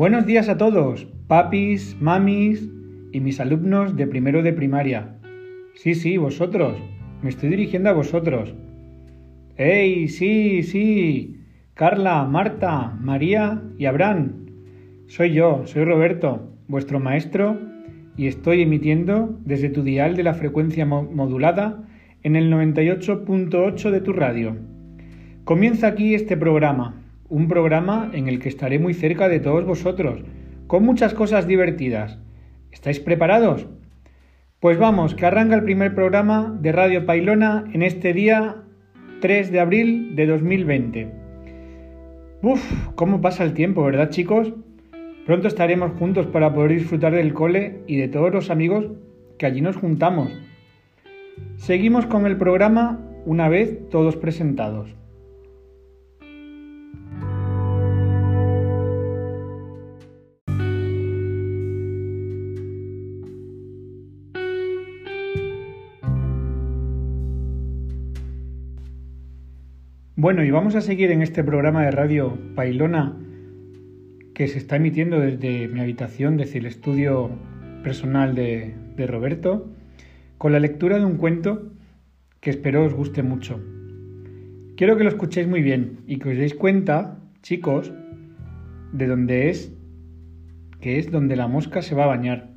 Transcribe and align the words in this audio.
Buenos 0.00 0.24
días 0.24 0.48
a 0.48 0.56
todos, 0.56 1.06
papis, 1.26 1.94
mamis 2.00 2.70
y 3.12 3.20
mis 3.20 3.38
alumnos 3.38 3.96
de 3.96 4.06
primero 4.06 4.42
de 4.42 4.54
primaria. 4.54 5.18
Sí, 5.74 5.94
sí, 5.94 6.16
vosotros. 6.16 6.78
Me 7.20 7.28
estoy 7.28 7.50
dirigiendo 7.50 7.90
a 7.90 7.92
vosotros. 7.92 8.54
¡Ey, 9.58 10.08
sí, 10.08 10.62
sí! 10.62 11.42
Carla, 11.74 12.24
Marta, 12.24 12.96
María 12.98 13.62
y 13.76 13.84
Abraham. 13.84 14.46
Soy 15.06 15.34
yo, 15.34 15.66
soy 15.66 15.84
Roberto, 15.84 16.50
vuestro 16.66 16.98
maestro, 16.98 17.58
y 18.16 18.26
estoy 18.26 18.62
emitiendo 18.62 19.38
desde 19.44 19.68
tu 19.68 19.82
dial 19.82 20.16
de 20.16 20.22
la 20.22 20.32
frecuencia 20.32 20.86
modulada 20.86 21.86
en 22.22 22.36
el 22.36 22.50
98.8 22.50 23.90
de 23.90 24.00
tu 24.00 24.14
radio. 24.14 24.56
Comienza 25.44 25.88
aquí 25.88 26.14
este 26.14 26.38
programa, 26.38 27.00
un 27.30 27.48
programa 27.48 28.10
en 28.12 28.28
el 28.28 28.40
que 28.40 28.48
estaré 28.48 28.78
muy 28.78 28.92
cerca 28.92 29.28
de 29.28 29.40
todos 29.40 29.64
vosotros, 29.64 30.20
con 30.66 30.84
muchas 30.84 31.14
cosas 31.14 31.46
divertidas. 31.46 32.18
¿Estáis 32.72 33.00
preparados? 33.00 33.66
Pues 34.58 34.78
vamos, 34.78 35.14
que 35.14 35.24
arranca 35.24 35.54
el 35.54 35.62
primer 35.62 35.94
programa 35.94 36.54
de 36.60 36.72
Radio 36.72 37.06
Pailona 37.06 37.64
en 37.72 37.82
este 37.82 38.12
día 38.12 38.56
3 39.20 39.52
de 39.52 39.60
abril 39.60 40.16
de 40.16 40.26
2020. 40.26 41.12
Uf, 42.42 42.72
cómo 42.96 43.20
pasa 43.20 43.44
el 43.44 43.54
tiempo, 43.54 43.84
¿verdad 43.84 44.10
chicos? 44.10 44.52
Pronto 45.24 45.46
estaremos 45.46 45.92
juntos 45.98 46.26
para 46.26 46.52
poder 46.52 46.72
disfrutar 46.72 47.14
del 47.14 47.32
cole 47.32 47.82
y 47.86 47.96
de 47.96 48.08
todos 48.08 48.32
los 48.32 48.50
amigos 48.50 48.86
que 49.38 49.46
allí 49.46 49.60
nos 49.60 49.76
juntamos. 49.76 50.30
Seguimos 51.56 52.06
con 52.06 52.26
el 52.26 52.36
programa 52.36 53.00
una 53.24 53.48
vez 53.48 53.88
todos 53.88 54.16
presentados. 54.16 54.99
Bueno, 70.22 70.44
y 70.44 70.50
vamos 70.50 70.74
a 70.74 70.82
seguir 70.82 71.10
en 71.12 71.22
este 71.22 71.42
programa 71.42 71.82
de 71.82 71.92
radio 71.92 72.36
Pailona 72.54 73.16
que 74.34 74.48
se 74.48 74.58
está 74.58 74.76
emitiendo 74.76 75.18
desde 75.18 75.66
mi 75.66 75.80
habitación, 75.80 76.36
desde 76.36 76.58
el 76.58 76.66
estudio 76.66 77.30
personal 77.82 78.34
de, 78.34 78.74
de 78.96 79.06
Roberto, 79.06 79.72
con 80.36 80.52
la 80.52 80.60
lectura 80.60 80.98
de 80.98 81.06
un 81.06 81.16
cuento 81.16 81.72
que 82.40 82.50
espero 82.50 82.84
os 82.84 82.92
guste 82.92 83.22
mucho. 83.22 83.64
Quiero 84.76 84.98
que 84.98 85.04
lo 85.04 85.08
escuchéis 85.08 85.48
muy 85.48 85.62
bien 85.62 86.00
y 86.06 86.18
que 86.18 86.28
os 86.32 86.36
deis 86.36 86.54
cuenta, 86.54 87.18
chicos, 87.40 87.90
de 88.92 89.06
dónde 89.06 89.48
es, 89.48 89.74
que 90.82 90.98
es 90.98 91.10
donde 91.10 91.34
la 91.34 91.48
mosca 91.48 91.80
se 91.80 91.94
va 91.94 92.04
a 92.04 92.08
bañar. 92.08 92.50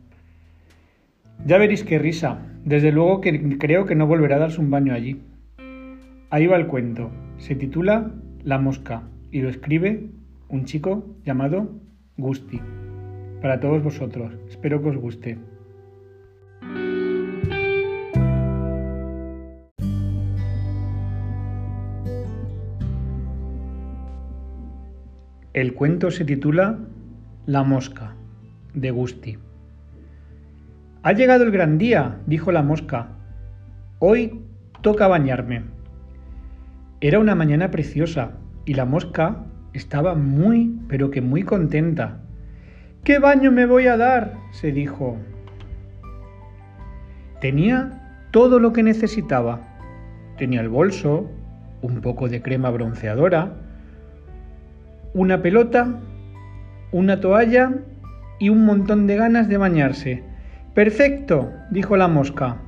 Ya 1.45 1.57
veréis 1.57 1.85
qué 1.85 1.97
risa. 1.97 2.45
Desde 2.65 2.91
luego 2.91 3.21
que 3.21 3.57
creo 3.57 3.85
que 3.85 3.95
no 3.95 4.05
volverá 4.05 4.35
a 4.35 4.39
darse 4.39 4.59
un 4.59 4.69
baño 4.69 4.93
allí. 4.93 5.21
Ahí 6.29 6.45
va 6.45 6.57
el 6.57 6.67
cuento. 6.67 7.09
Se 7.43 7.55
titula 7.55 8.09
La 8.41 8.57
mosca 8.57 9.03
y 9.29 9.41
lo 9.41 9.49
escribe 9.49 10.09
un 10.47 10.63
chico 10.63 11.17
llamado 11.25 11.71
Gusti. 12.15 12.61
Para 13.41 13.59
todos 13.59 13.83
vosotros. 13.83 14.33
Espero 14.47 14.81
que 14.81 14.87
os 14.91 14.95
guste. 14.95 15.37
El 25.51 25.73
cuento 25.73 26.11
se 26.11 26.23
titula 26.23 26.79
La 27.45 27.63
mosca, 27.63 28.15
de 28.73 28.89
Gusti. 28.91 29.37
Ha 31.01 31.11
llegado 31.11 31.43
el 31.43 31.51
gran 31.51 31.77
día, 31.77 32.21
dijo 32.25 32.53
la 32.53 32.63
mosca. 32.63 33.09
Hoy 33.99 34.39
toca 34.81 35.09
bañarme. 35.09 35.72
Era 37.03 37.19
una 37.19 37.35
mañana 37.35 37.69
preciosa 37.69 38.31
y 38.63 38.75
la 38.75 38.85
mosca 38.85 39.43
estaba 39.73 40.15
muy, 40.15 40.79
pero 40.87 41.11
que 41.11 41.19
muy 41.19 41.43
contenta. 41.43 42.19
¿Qué 43.03 43.19
baño 43.19 43.51
me 43.51 43.65
voy 43.65 43.87
a 43.87 43.97
dar? 43.97 44.35
se 44.51 44.71
dijo. 44.71 45.17
Tenía 47.41 48.21
todo 48.31 48.57
lo 48.57 48.71
que 48.71 48.83
necesitaba. 48.83 49.59
Tenía 50.37 50.61
el 50.61 50.69
bolso, 50.69 51.29
un 51.81 51.99
poco 51.99 52.29
de 52.29 52.41
crema 52.41 52.69
bronceadora, 52.69 53.51
una 55.13 55.41
pelota, 55.41 55.99
una 56.93 57.19
toalla 57.19 57.79
y 58.39 58.47
un 58.47 58.63
montón 58.63 59.07
de 59.07 59.17
ganas 59.17 59.49
de 59.49 59.57
bañarse. 59.57 60.23
Perfecto, 60.73 61.51
dijo 61.69 61.97
la 61.97 62.07
mosca. 62.07 62.61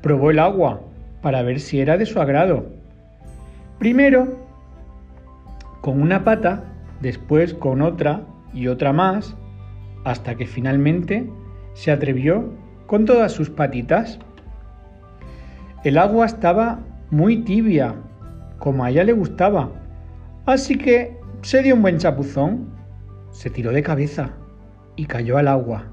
Probó 0.00 0.30
el 0.30 0.38
agua 0.38 0.85
para 1.26 1.42
ver 1.42 1.58
si 1.58 1.80
era 1.80 1.98
de 1.98 2.06
su 2.06 2.20
agrado. 2.20 2.66
Primero 3.80 4.46
con 5.80 6.00
una 6.00 6.22
pata, 6.22 6.62
después 7.00 7.52
con 7.52 7.82
otra 7.82 8.22
y 8.54 8.68
otra 8.68 8.92
más, 8.92 9.34
hasta 10.04 10.36
que 10.36 10.46
finalmente 10.46 11.28
se 11.74 11.90
atrevió 11.90 12.52
con 12.86 13.06
todas 13.06 13.32
sus 13.32 13.50
patitas. 13.50 14.20
El 15.82 15.98
agua 15.98 16.26
estaba 16.26 16.78
muy 17.10 17.38
tibia, 17.38 17.96
como 18.60 18.84
a 18.84 18.90
ella 18.90 19.02
le 19.02 19.12
gustaba, 19.12 19.70
así 20.46 20.78
que 20.78 21.18
se 21.42 21.60
dio 21.60 21.74
un 21.74 21.82
buen 21.82 21.98
chapuzón, 21.98 22.68
se 23.32 23.50
tiró 23.50 23.72
de 23.72 23.82
cabeza 23.82 24.30
y 24.94 25.06
cayó 25.06 25.38
al 25.38 25.48
agua. 25.48 25.86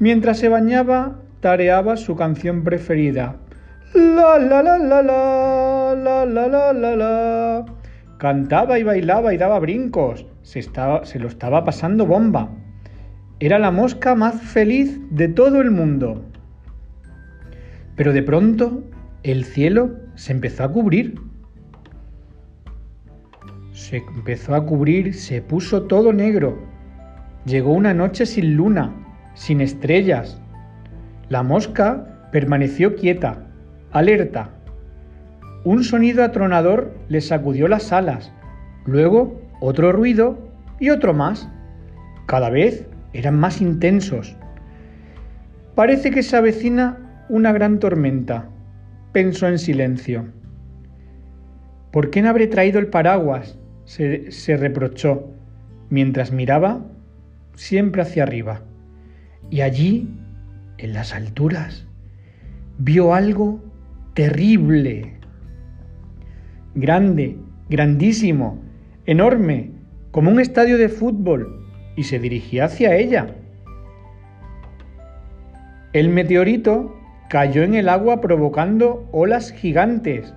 Mientras 0.00 0.36
se 0.36 0.48
bañaba, 0.48 1.20
tareaba 1.46 1.96
su 1.96 2.16
canción 2.16 2.64
preferida. 2.64 3.36
La 3.94 4.36
la 4.36 4.64
la 4.64 4.78
la 4.78 5.00
la 5.00 5.94
la 5.94 6.24
la 6.26 6.48
la 6.48 6.72
la 6.72 6.96
la. 6.96 7.64
Cantaba 8.18 8.80
y 8.80 8.82
bailaba 8.82 9.32
y 9.32 9.36
daba 9.36 9.60
brincos. 9.60 10.26
Se, 10.42 10.58
estaba, 10.58 11.04
se 11.04 11.20
lo 11.20 11.28
estaba 11.28 11.64
pasando 11.64 12.04
bomba. 12.04 12.50
Era 13.38 13.60
la 13.60 13.70
mosca 13.70 14.16
más 14.16 14.42
feliz 14.42 14.98
de 15.10 15.28
todo 15.28 15.60
el 15.60 15.70
mundo. 15.70 16.24
Pero 17.94 18.12
de 18.12 18.24
pronto 18.24 18.82
el 19.22 19.44
cielo 19.44 19.92
se 20.16 20.32
empezó 20.32 20.64
a 20.64 20.72
cubrir. 20.72 21.14
Se 23.70 23.98
empezó 23.98 24.56
a 24.56 24.66
cubrir, 24.66 25.14
se 25.14 25.42
puso 25.42 25.84
todo 25.84 26.12
negro. 26.12 26.58
Llegó 27.44 27.70
una 27.70 27.94
noche 27.94 28.26
sin 28.26 28.56
luna, 28.56 28.92
sin 29.34 29.60
estrellas. 29.60 30.40
La 31.28 31.42
mosca 31.42 32.28
permaneció 32.32 32.94
quieta, 32.94 33.38
alerta. 33.90 34.50
Un 35.64 35.82
sonido 35.82 36.22
atronador 36.22 36.94
le 37.08 37.20
sacudió 37.20 37.66
las 37.66 37.92
alas, 37.92 38.32
luego 38.84 39.40
otro 39.60 39.92
ruido 39.92 40.38
y 40.78 40.90
otro 40.90 41.14
más. 41.14 41.48
Cada 42.26 42.50
vez 42.50 42.86
eran 43.12 43.38
más 43.38 43.60
intensos. 43.60 44.36
Parece 45.74 46.10
que 46.10 46.22
se 46.22 46.36
avecina 46.36 47.24
una 47.28 47.52
gran 47.52 47.78
tormenta, 47.80 48.48
pensó 49.12 49.48
en 49.48 49.58
silencio. 49.58 50.26
¿Por 51.90 52.10
qué 52.10 52.22
no 52.22 52.28
habré 52.28 52.46
traído 52.46 52.78
el 52.78 52.88
paraguas? 52.88 53.58
se, 53.86 54.56
reprochó, 54.56 55.30
mientras 55.90 56.32
miraba 56.32 56.84
siempre 57.54 58.02
hacia 58.02 58.24
arriba. 58.24 58.62
Y 59.48 59.60
allí, 59.60 60.10
en 60.78 60.92
las 60.92 61.14
alturas, 61.14 61.86
vio 62.78 63.14
algo 63.14 63.60
terrible. 64.14 65.14
Grande, 66.74 67.36
grandísimo, 67.68 68.62
enorme, 69.06 69.72
como 70.10 70.30
un 70.30 70.40
estadio 70.40 70.78
de 70.78 70.88
fútbol, 70.88 71.64
y 71.96 72.04
se 72.04 72.18
dirigía 72.18 72.66
hacia 72.66 72.94
ella. 72.94 73.26
El 75.92 76.10
meteorito 76.10 76.94
cayó 77.28 77.62
en 77.62 77.74
el 77.74 77.88
agua 77.88 78.20
provocando 78.20 79.08
olas 79.12 79.50
gigantes. 79.50 80.32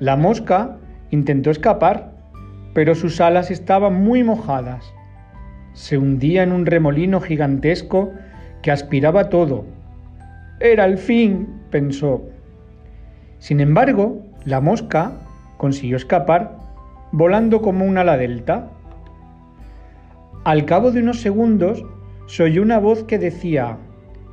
La 0.00 0.16
mosca 0.16 0.78
intentó 1.10 1.50
escapar, 1.50 2.12
pero 2.74 2.94
sus 2.94 3.20
alas 3.20 3.50
estaban 3.50 4.02
muy 4.02 4.24
mojadas. 4.24 4.84
Se 5.74 5.98
hundía 5.98 6.42
en 6.42 6.52
un 6.52 6.64
remolino 6.64 7.20
gigantesco 7.20 8.12
que 8.62 8.70
aspiraba 8.70 9.28
todo. 9.28 9.64
Era 10.60 10.84
el 10.84 10.98
fin, 10.98 11.48
pensó. 11.70 12.22
Sin 13.38 13.60
embargo, 13.60 14.22
la 14.44 14.60
mosca 14.60 15.12
consiguió 15.56 15.96
escapar 15.96 16.56
volando 17.12 17.62
como 17.62 17.84
un 17.84 17.98
ala 17.98 18.16
delta. 18.16 18.70
Al 20.44 20.64
cabo 20.64 20.90
de 20.90 21.02
unos 21.02 21.20
segundos 21.20 21.84
se 22.26 22.42
oyó 22.42 22.62
una 22.62 22.78
voz 22.78 23.04
que 23.04 23.18
decía, 23.18 23.78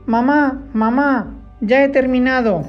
Mamá, 0.05 0.63
mamá, 0.73 1.33
ya 1.61 1.83
he 1.83 1.89
terminado. 1.89 2.63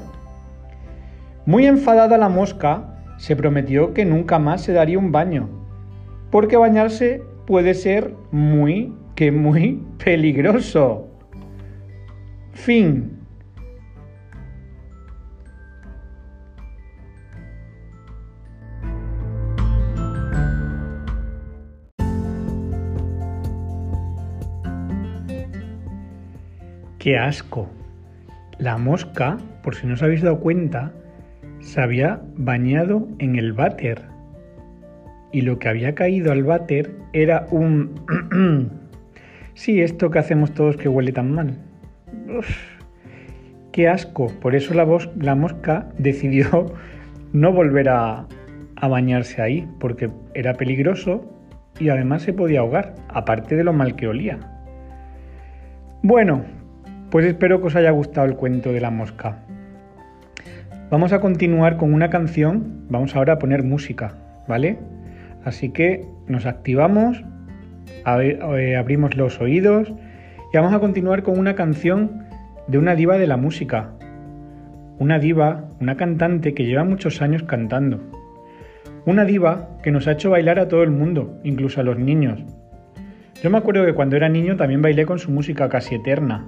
Muy 1.45 1.65
enfadada 1.65 2.17
la 2.17 2.29
mosca, 2.29 2.95
se 3.17 3.35
prometió 3.35 3.93
que 3.93 4.05
nunca 4.05 4.39
más 4.39 4.61
se 4.61 4.73
daría 4.73 4.99
un 4.99 5.11
baño. 5.11 5.49
porque 6.29 6.57
bañarse 6.57 7.23
puede 7.45 7.73
ser 7.73 8.13
muy, 8.31 8.93
que 9.15 9.31
muy 9.31 9.81
peligroso. 10.03 11.06
Fin. 12.57 13.11
¡Qué 26.99 27.17
asco! 27.17 27.69
La 28.57 28.77
mosca, 28.77 29.37
por 29.63 29.75
si 29.75 29.87
no 29.87 29.93
os 29.93 30.03
habéis 30.03 30.23
dado 30.23 30.39
cuenta, 30.39 30.91
se 31.59 31.79
había 31.79 32.21
bañado 32.35 33.07
en 33.19 33.37
el 33.37 33.53
váter. 33.53 34.01
Y 35.31 35.41
lo 35.41 35.57
que 35.57 35.69
había 35.69 35.95
caído 35.95 36.33
al 36.33 36.43
váter 36.43 36.91
era 37.13 37.47
un... 37.51 37.93
sí, 39.53 39.81
esto 39.81 40.09
que 40.09 40.19
hacemos 40.19 40.53
todos 40.53 40.75
que 40.75 40.89
huele 40.89 41.13
tan 41.13 41.31
mal. 41.31 41.66
¡Qué 43.71 43.87
asco! 43.87 44.27
Por 44.41 44.55
eso 44.55 44.73
la, 44.73 45.35
mosca 45.35 45.89
decidió 45.97 46.73
no 47.33 47.51
volver 47.51 47.89
a, 47.89 48.25
a 48.75 48.87
bañarse 48.87 49.41
ahí, 49.41 49.67
porque 49.79 50.09
era 50.33 50.53
peligroso 50.53 51.33
y 51.79 51.89
además 51.89 52.23
se 52.23 52.33
podía 52.33 52.61
ahogar, 52.61 52.95
aparte 53.09 53.55
de 53.55 53.63
lo 53.63 53.73
mal 53.73 53.95
que 53.95 54.07
olía. 54.07 54.39
Bueno, 56.01 56.45
pues 57.11 57.25
espero 57.25 57.61
que 57.61 57.67
os 57.67 57.75
haya 57.75 57.91
gustado 57.91 58.27
el 58.27 58.35
cuento 58.35 58.71
de 58.71 58.81
la 58.81 58.89
mosca. 58.89 59.39
Vamos 60.89 61.11
a 61.11 61.19
continuar 61.19 61.77
con 61.77 61.93
una 61.93 62.09
canción, 62.09 62.85
vamos 62.89 63.15
ahora 63.15 63.33
a 63.33 63.39
poner 63.39 63.63
música, 63.63 64.13
¿vale? 64.47 64.77
Así 65.43 65.69
que 65.69 66.05
nos 66.27 66.45
activamos, 66.45 67.23
eh, 68.05 68.75
abrimos 68.77 69.15
los 69.17 69.39
oídos 69.41 69.93
y 70.51 70.57
vamos 70.57 70.73
a 70.73 70.79
continuar 70.79 71.23
con 71.23 71.37
una 71.37 71.55
canción 71.55 72.23
de 72.67 72.77
una 72.77 72.95
diva 72.95 73.17
de 73.17 73.27
la 73.27 73.37
música. 73.37 73.91
Una 74.97 75.19
diva, 75.19 75.69
una 75.79 75.97
cantante 75.97 76.53
que 76.53 76.65
lleva 76.65 76.83
muchos 76.83 77.21
años 77.21 77.43
cantando. 77.43 77.99
Una 79.05 79.25
diva 79.25 79.69
que 79.83 79.91
nos 79.91 80.07
ha 80.07 80.13
hecho 80.13 80.29
bailar 80.29 80.59
a 80.59 80.67
todo 80.67 80.83
el 80.83 80.91
mundo, 80.91 81.39
incluso 81.43 81.81
a 81.81 81.83
los 81.83 81.99
niños. 81.99 82.43
Yo 83.43 83.49
me 83.49 83.57
acuerdo 83.57 83.85
que 83.85 83.93
cuando 83.93 84.15
era 84.15 84.29
niño 84.29 84.55
también 84.55 84.81
bailé 84.81 85.05
con 85.05 85.19
su 85.19 85.31
música 85.31 85.69
casi 85.69 85.95
eterna, 85.95 86.45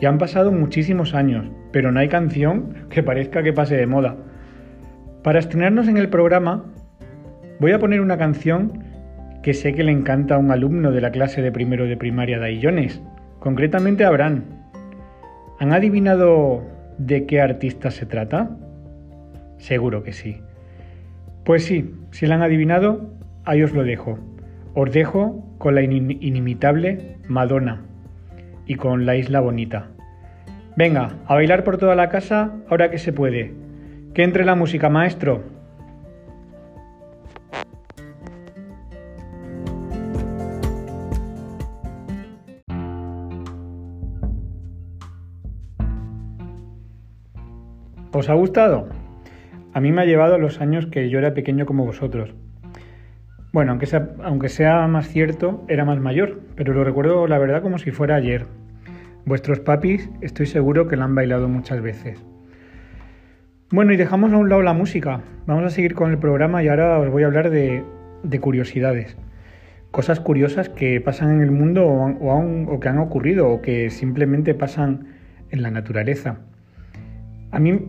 ya 0.00 0.08
han 0.08 0.18
pasado 0.18 0.52
muchísimos 0.52 1.14
años, 1.14 1.46
pero 1.72 1.90
no 1.90 2.00
hay 2.00 2.08
canción 2.08 2.74
que 2.90 3.02
parezca 3.02 3.42
que 3.42 3.52
pase 3.52 3.76
de 3.76 3.86
moda. 3.86 4.16
Para 5.22 5.38
estrenarnos 5.38 5.88
en 5.88 5.96
el 5.96 6.10
programa, 6.10 6.64
voy 7.58 7.72
a 7.72 7.78
poner 7.78 8.00
una 8.00 8.18
canción 8.18 8.83
que 9.44 9.52
sé 9.52 9.74
que 9.74 9.84
le 9.84 9.92
encanta 9.92 10.36
a 10.36 10.38
un 10.38 10.50
alumno 10.50 10.90
de 10.90 11.02
la 11.02 11.10
clase 11.10 11.42
de 11.42 11.52
primero 11.52 11.84
de 11.84 11.98
primaria 11.98 12.38
de 12.38 12.46
Aillones, 12.46 13.02
concretamente 13.40 14.02
a 14.02 14.08
Abraham. 14.08 14.44
¿Han 15.60 15.74
adivinado 15.74 16.62
de 16.96 17.26
qué 17.26 17.42
artista 17.42 17.90
se 17.90 18.06
trata? 18.06 18.56
Seguro 19.58 20.02
que 20.02 20.14
sí. 20.14 20.40
Pues 21.44 21.66
sí, 21.66 21.94
si 22.10 22.26
la 22.26 22.36
han 22.36 22.42
adivinado, 22.42 23.12
ahí 23.44 23.62
os 23.62 23.74
lo 23.74 23.84
dejo. 23.84 24.18
Os 24.72 24.90
dejo 24.90 25.44
con 25.58 25.74
la 25.74 25.82
inimitable 25.82 27.18
Madonna 27.28 27.82
y 28.66 28.76
con 28.76 29.04
La 29.04 29.14
Isla 29.14 29.40
Bonita. 29.40 29.88
Venga, 30.74 31.16
a 31.26 31.34
bailar 31.34 31.64
por 31.64 31.76
toda 31.76 31.94
la 31.94 32.08
casa 32.08 32.50
ahora 32.70 32.90
que 32.90 32.96
se 32.96 33.12
puede. 33.12 33.52
Que 34.14 34.22
entre 34.22 34.46
la 34.46 34.54
música, 34.54 34.88
maestro. 34.88 35.42
¿Os 48.14 48.28
ha 48.28 48.34
gustado? 48.34 48.88
A 49.72 49.80
mí 49.80 49.90
me 49.90 50.02
ha 50.02 50.04
llevado 50.04 50.38
los 50.38 50.60
años 50.60 50.86
que 50.86 51.10
yo 51.10 51.18
era 51.18 51.34
pequeño 51.34 51.66
como 51.66 51.84
vosotros. 51.84 52.32
Bueno, 53.52 53.72
aunque 53.72 53.86
sea, 53.86 54.10
aunque 54.22 54.48
sea 54.48 54.86
más 54.86 55.08
cierto, 55.08 55.64
era 55.66 55.84
más 55.84 55.98
mayor, 55.98 56.40
pero 56.54 56.72
lo 56.72 56.84
recuerdo 56.84 57.26
la 57.26 57.38
verdad 57.38 57.60
como 57.60 57.78
si 57.78 57.90
fuera 57.90 58.14
ayer. 58.14 58.46
Vuestros 59.24 59.58
papis 59.58 60.08
estoy 60.20 60.46
seguro 60.46 60.86
que 60.86 60.96
la 60.96 61.06
han 61.06 61.16
bailado 61.16 61.48
muchas 61.48 61.82
veces. 61.82 62.24
Bueno, 63.72 63.92
y 63.92 63.96
dejamos 63.96 64.32
a 64.32 64.36
un 64.36 64.48
lado 64.48 64.62
la 64.62 64.74
música. 64.74 65.22
Vamos 65.46 65.64
a 65.64 65.70
seguir 65.70 65.96
con 65.96 66.12
el 66.12 66.18
programa 66.18 66.62
y 66.62 66.68
ahora 66.68 67.00
os 67.00 67.10
voy 67.10 67.24
a 67.24 67.26
hablar 67.26 67.50
de, 67.50 67.82
curiosidades. 68.40 69.16
Cosas 69.90 70.20
curiosas 70.20 70.68
que 70.68 71.00
pasan 71.00 71.32
en 71.32 71.40
el 71.40 71.50
mundo 71.50 71.84
o, 71.84 72.78
que 72.78 72.88
han 72.88 72.98
ocurrido 72.98 73.48
o 73.48 73.60
que 73.60 73.90
simplemente 73.90 74.54
pasan 74.54 75.08
en 75.50 75.62
la 75.62 75.72
naturaleza. 75.72 76.38
A 77.50 77.58
mí, 77.58 77.80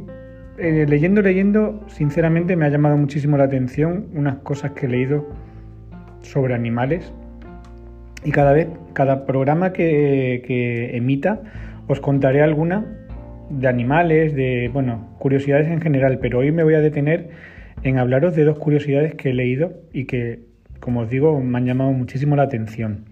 eh, 0.58 0.86
leyendo, 0.88 1.22
leyendo, 1.22 1.84
sinceramente 1.88 2.56
me 2.56 2.66
ha 2.66 2.70
llamado 2.70 2.98
muchísimo 2.98 3.38
la 3.38 3.44
atención 3.44 4.08
unas 4.14 4.38
cosas 4.38 4.72
que 4.72 4.86
he 4.86 4.90
leído 4.90 5.28
sobre 6.22 6.56
animales 6.56 7.14
y 8.24 8.32
cada 8.32 8.54
vez, 8.54 8.68
cada 8.94 9.26
programa 9.26 9.74
que, 9.74 10.90
emita, 10.94 11.42
os 11.88 12.00
contaré 12.00 12.42
alguna 12.42 12.86
de 13.50 13.68
animales, 13.68 14.34
de, 14.34 14.70
bueno, 14.74 15.16
curiosidades 15.20 15.68
en 15.68 15.82
general, 15.82 16.20
pero 16.20 16.40
hoy 16.40 16.52
me 16.52 16.64
voy 16.64 16.74
a 16.74 16.82
detener 16.82 17.30
en 17.84 18.00
hablaros 18.00 18.36
de 18.36 18.46
dos 18.46 18.58
curiosidades 18.58 19.14
que 19.14 19.30
he 19.30 19.34
leído 19.34 19.74
y 19.94 20.06
que, 20.06 20.40
como 20.80 21.02
os 21.02 21.10
digo, 21.10 21.40
me 21.40 21.58
han 21.58 21.66
llamado 21.66 21.92
muchísimo 21.92 22.36
la 22.36 22.44
atención. 22.44 23.06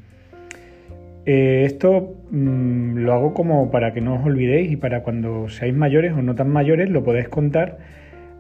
Eh, 1.25 1.63
esto 1.65 2.15
mm, 2.31 2.97
lo 2.97 3.13
hago 3.13 3.33
como 3.33 3.71
para 3.71 3.93
que 3.93 4.01
no 4.01 4.15
os 4.15 4.25
olvidéis 4.25 4.71
y 4.71 4.75
para 4.75 5.03
cuando 5.03 5.47
seáis 5.47 5.73
mayores 5.73 6.11
o 6.13 6.21
no 6.21 6.35
tan 6.35 6.49
mayores 6.49 6.89
lo 6.89 7.03
podéis 7.03 7.29
contar 7.29 7.77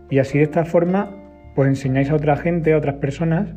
y 0.09 0.19
así 0.19 0.37
de 0.37 0.43
esta 0.43 0.65
forma 0.65 1.15
pues 1.55 1.69
enseñáis 1.69 2.09
a 2.09 2.15
otra 2.15 2.35
gente, 2.35 2.73
a 2.73 2.77
otras 2.77 2.95
personas 2.95 3.55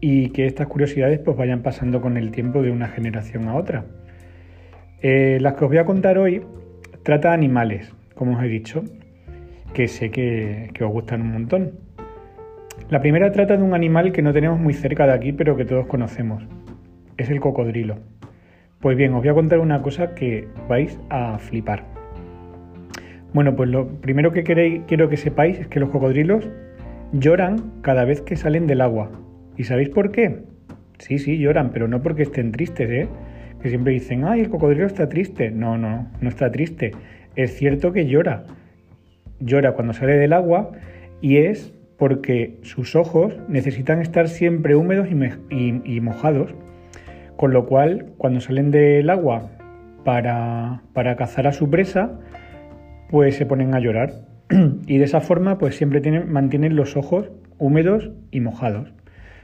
y 0.00 0.30
que 0.30 0.46
estas 0.46 0.66
curiosidades 0.66 1.20
pues 1.20 1.36
vayan 1.36 1.62
pasando 1.62 2.00
con 2.00 2.16
el 2.16 2.30
tiempo 2.32 2.62
de 2.62 2.70
una 2.70 2.88
generación 2.88 3.48
a 3.48 3.54
otra. 3.54 3.84
Eh, 5.00 5.38
las 5.40 5.54
que 5.54 5.64
os 5.64 5.70
voy 5.70 5.78
a 5.78 5.84
contar 5.84 6.18
hoy 6.18 6.42
trata 7.04 7.32
animales, 7.32 7.94
como 8.14 8.36
os 8.36 8.42
he 8.42 8.48
dicho, 8.48 8.82
que 9.74 9.86
sé 9.86 10.10
que, 10.10 10.70
que 10.74 10.82
os 10.82 10.90
gustan 10.90 11.22
un 11.22 11.32
montón. 11.32 11.72
La 12.90 13.00
primera 13.00 13.30
trata 13.30 13.56
de 13.56 13.62
un 13.62 13.74
animal 13.74 14.12
que 14.12 14.22
no 14.22 14.32
tenemos 14.32 14.58
muy 14.58 14.72
cerca 14.72 15.06
de 15.06 15.12
aquí, 15.12 15.32
pero 15.32 15.56
que 15.56 15.64
todos 15.64 15.86
conocemos. 15.86 16.42
Es 17.18 17.28
el 17.28 17.40
cocodrilo. 17.40 17.98
Pues 18.80 18.96
bien, 18.96 19.12
os 19.12 19.20
voy 19.20 19.28
a 19.28 19.34
contar 19.34 19.58
una 19.58 19.82
cosa 19.82 20.14
que 20.14 20.48
vais 20.68 20.98
a 21.10 21.38
flipar. 21.38 21.84
Bueno, 23.34 23.54
pues 23.54 23.68
lo 23.68 23.88
primero 24.00 24.32
que 24.32 24.42
quiero 24.42 25.08
que 25.10 25.16
sepáis 25.18 25.58
es 25.58 25.68
que 25.68 25.80
los 25.80 25.90
cocodrilos 25.90 26.48
lloran 27.12 27.72
cada 27.82 28.06
vez 28.06 28.22
que 28.22 28.36
salen 28.36 28.66
del 28.66 28.80
agua, 28.80 29.10
¿Y 29.58 29.64
sabéis 29.64 29.88
por 29.88 30.12
qué? 30.12 30.44
Sí, 30.98 31.18
sí, 31.18 31.36
lloran, 31.36 31.72
pero 31.72 31.88
no 31.88 32.00
porque 32.00 32.22
estén 32.22 32.52
tristes, 32.52 32.88
¿eh? 32.88 33.08
Que 33.60 33.68
siempre 33.68 33.92
dicen, 33.92 34.24
ay, 34.24 34.42
el 34.42 34.48
cocodrilo 34.48 34.86
está 34.86 35.08
triste. 35.08 35.50
No, 35.50 35.76
no, 35.76 36.08
no 36.20 36.28
está 36.28 36.50
triste. 36.52 36.92
Es 37.34 37.56
cierto 37.56 37.92
que 37.92 38.06
llora. 38.06 38.44
Llora 39.40 39.72
cuando 39.72 39.92
sale 39.92 40.16
del 40.16 40.32
agua 40.32 40.70
y 41.20 41.38
es 41.38 41.74
porque 41.96 42.58
sus 42.62 42.94
ojos 42.94 43.36
necesitan 43.48 44.00
estar 44.00 44.28
siempre 44.28 44.76
húmedos 44.76 45.08
y, 45.10 46.00
mojados. 46.00 46.54
Con 47.38 47.52
lo 47.52 47.66
cual, 47.66 48.14
cuando 48.18 48.40
salen 48.40 48.72
del 48.72 49.08
agua 49.08 49.52
para, 50.04 50.82
para 50.92 51.14
cazar 51.14 51.46
a 51.46 51.52
su 51.52 51.70
presa, 51.70 52.18
pues 53.10 53.36
se 53.36 53.46
ponen 53.46 53.76
a 53.76 53.78
llorar. 53.78 54.26
y 54.88 54.98
de 54.98 55.04
esa 55.04 55.20
forma, 55.20 55.56
pues 55.56 55.76
siempre 55.76 56.00
tienen, 56.00 56.32
mantienen 56.32 56.74
los 56.74 56.96
ojos 56.96 57.30
húmedos 57.56 58.10
y 58.32 58.40
mojados. 58.40 58.92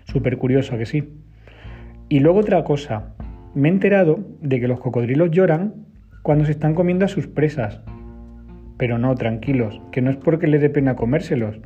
Súper 0.07 0.39
curioso 0.39 0.77
que 0.77 0.87
sí. 0.87 1.21
Y 2.09 2.19
luego 2.19 2.41
otra 2.41 2.65
cosa, 2.65 3.15
me 3.55 3.69
he 3.69 3.73
enterado 3.73 4.19
de 4.41 4.59
que 4.59 4.67
los 4.67 4.81
cocodrilos 4.81 5.31
lloran 5.31 5.87
cuando 6.23 6.47
se 6.47 6.51
están 6.51 6.75
comiendo 6.75 7.05
a 7.05 7.09
sus 7.09 7.29
presas. 7.29 7.81
Pero 8.77 8.99
no, 8.99 9.15
tranquilos, 9.15 9.81
que 9.93 10.03
no 10.03 10.11
es 10.11 10.17
porque 10.17 10.49
les 10.49 10.61
dé 10.61 10.69
pena 10.69 10.97
comérselos. 10.97 11.61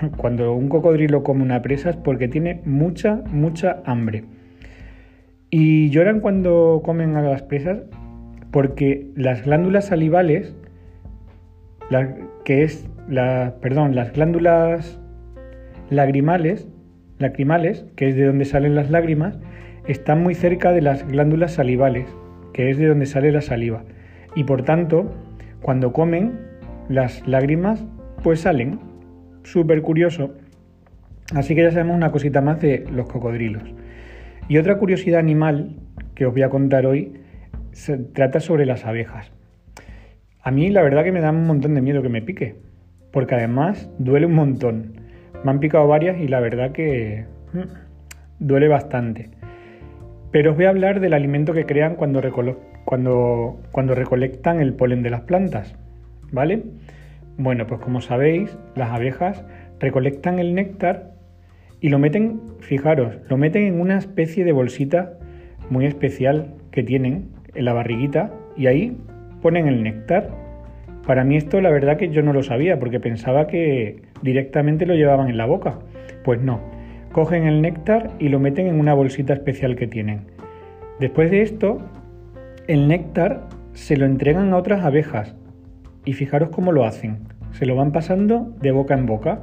Cuando 0.16 0.54
un 0.54 0.70
cocodrilo 0.70 1.22
come 1.22 1.42
una 1.42 1.60
presa 1.60 1.90
es 1.90 1.96
porque 1.96 2.26
tiene 2.26 2.62
mucha, 2.64 3.16
mucha 3.30 3.82
hambre. 3.84 4.24
Y 5.54 5.90
lloran 5.90 6.20
cuando 6.20 6.80
comen 6.82 7.14
a 7.14 7.20
las 7.20 7.42
presas 7.42 7.82
porque 8.50 9.10
las 9.14 9.44
glándulas 9.44 9.84
salivales, 9.84 10.56
que 12.46 12.62
es 12.62 12.88
la, 13.06 13.56
perdón, 13.60 13.94
las 13.94 14.14
glándulas 14.14 14.98
lagrimales, 15.90 16.66
lacrimales, 17.18 17.84
que 17.96 18.08
es 18.08 18.16
de 18.16 18.24
donde 18.24 18.46
salen 18.46 18.74
las 18.74 18.90
lágrimas, 18.90 19.38
están 19.86 20.22
muy 20.22 20.34
cerca 20.34 20.72
de 20.72 20.80
las 20.80 21.06
glándulas 21.06 21.52
salivales, 21.52 22.06
que 22.54 22.70
es 22.70 22.78
de 22.78 22.86
donde 22.86 23.04
sale 23.04 23.30
la 23.30 23.42
saliva. 23.42 23.84
Y 24.34 24.44
por 24.44 24.62
tanto, 24.62 25.12
cuando 25.60 25.92
comen, 25.92 26.32
las 26.88 27.28
lágrimas 27.28 27.84
pues 28.22 28.40
salen. 28.40 28.80
Súper 29.42 29.82
curioso. 29.82 30.32
Así 31.34 31.54
que 31.54 31.62
ya 31.62 31.72
sabemos 31.72 31.94
una 31.94 32.10
cosita 32.10 32.40
más 32.40 32.58
de 32.62 32.86
los 32.90 33.06
cocodrilos. 33.06 33.64
Y 34.48 34.58
otra 34.58 34.78
curiosidad 34.78 35.20
animal 35.20 35.76
que 36.14 36.26
os 36.26 36.32
voy 36.32 36.42
a 36.42 36.50
contar 36.50 36.86
hoy 36.86 37.14
se 37.72 37.96
trata 37.96 38.40
sobre 38.40 38.66
las 38.66 38.84
abejas. 38.84 39.32
A 40.42 40.50
mí 40.50 40.70
la 40.70 40.82
verdad 40.82 41.04
que 41.04 41.12
me 41.12 41.20
da 41.20 41.30
un 41.30 41.46
montón 41.46 41.74
de 41.74 41.80
miedo 41.80 42.02
que 42.02 42.08
me 42.08 42.22
pique, 42.22 42.56
porque 43.12 43.34
además 43.34 43.88
duele 43.98 44.26
un 44.26 44.34
montón. 44.34 45.00
Me 45.44 45.50
han 45.50 45.60
picado 45.60 45.86
varias 45.86 46.20
y 46.20 46.28
la 46.28 46.40
verdad 46.40 46.72
que 46.72 47.26
mm, 47.52 47.60
duele 48.40 48.68
bastante. 48.68 49.30
Pero 50.32 50.50
os 50.50 50.56
voy 50.56 50.64
a 50.64 50.70
hablar 50.70 51.00
del 51.00 51.12
alimento 51.12 51.52
que 51.52 51.66
crean 51.66 51.94
cuando, 51.94 52.20
recolectan 53.94 54.60
el 54.60 54.74
polen 54.74 55.02
de 55.02 55.10
las 55.10 55.20
plantas. 55.22 55.76
¿Vale? 56.32 56.62
Bueno, 57.36 57.66
pues 57.66 57.80
como 57.80 58.00
sabéis, 58.00 58.56
las 58.74 58.90
abejas 58.90 59.44
recolectan 59.78 60.38
el 60.38 60.54
néctar 60.54 61.11
y 61.82 61.88
lo 61.88 61.98
meten, 61.98 62.40
fijaros, 62.60 63.16
lo 63.28 63.36
meten 63.36 63.64
en 63.64 63.80
una 63.80 63.98
especie 63.98 64.44
de 64.44 64.52
bolsita 64.52 65.18
muy 65.68 65.84
especial 65.84 66.54
que 66.70 66.84
tienen 66.84 67.30
en 67.54 67.64
la 67.64 67.72
barriguita 67.72 68.32
y 68.56 68.68
ahí 68.68 68.96
ponen 69.42 69.66
el 69.66 69.82
néctar. 69.82 70.30
Para 71.04 71.24
mí 71.24 71.36
esto 71.36 71.60
la 71.60 71.70
verdad 71.70 71.96
que 71.96 72.08
yo 72.10 72.22
no 72.22 72.32
lo 72.32 72.44
sabía 72.44 72.78
porque 72.78 73.00
pensaba 73.00 73.48
que 73.48 74.02
directamente 74.22 74.86
lo 74.86 74.94
llevaban 74.94 75.28
en 75.28 75.36
la 75.36 75.46
boca. 75.46 75.80
Pues 76.22 76.40
no, 76.40 76.60
cogen 77.10 77.48
el 77.48 77.60
néctar 77.60 78.12
y 78.20 78.28
lo 78.28 78.38
meten 78.38 78.68
en 78.68 78.78
una 78.78 78.94
bolsita 78.94 79.34
especial 79.34 79.74
que 79.74 79.88
tienen. 79.88 80.20
Después 81.00 81.32
de 81.32 81.42
esto, 81.42 81.82
el 82.68 82.86
néctar 82.86 83.48
se 83.72 83.96
lo 83.96 84.06
entregan 84.06 84.52
a 84.52 84.56
otras 84.56 84.84
abejas 84.84 85.34
y 86.04 86.12
fijaros 86.12 86.50
cómo 86.50 86.70
lo 86.70 86.84
hacen. 86.84 87.18
Se 87.50 87.66
lo 87.66 87.74
van 87.74 87.90
pasando 87.90 88.54
de 88.60 88.70
boca 88.70 88.94
en 88.94 89.06
boca. 89.06 89.40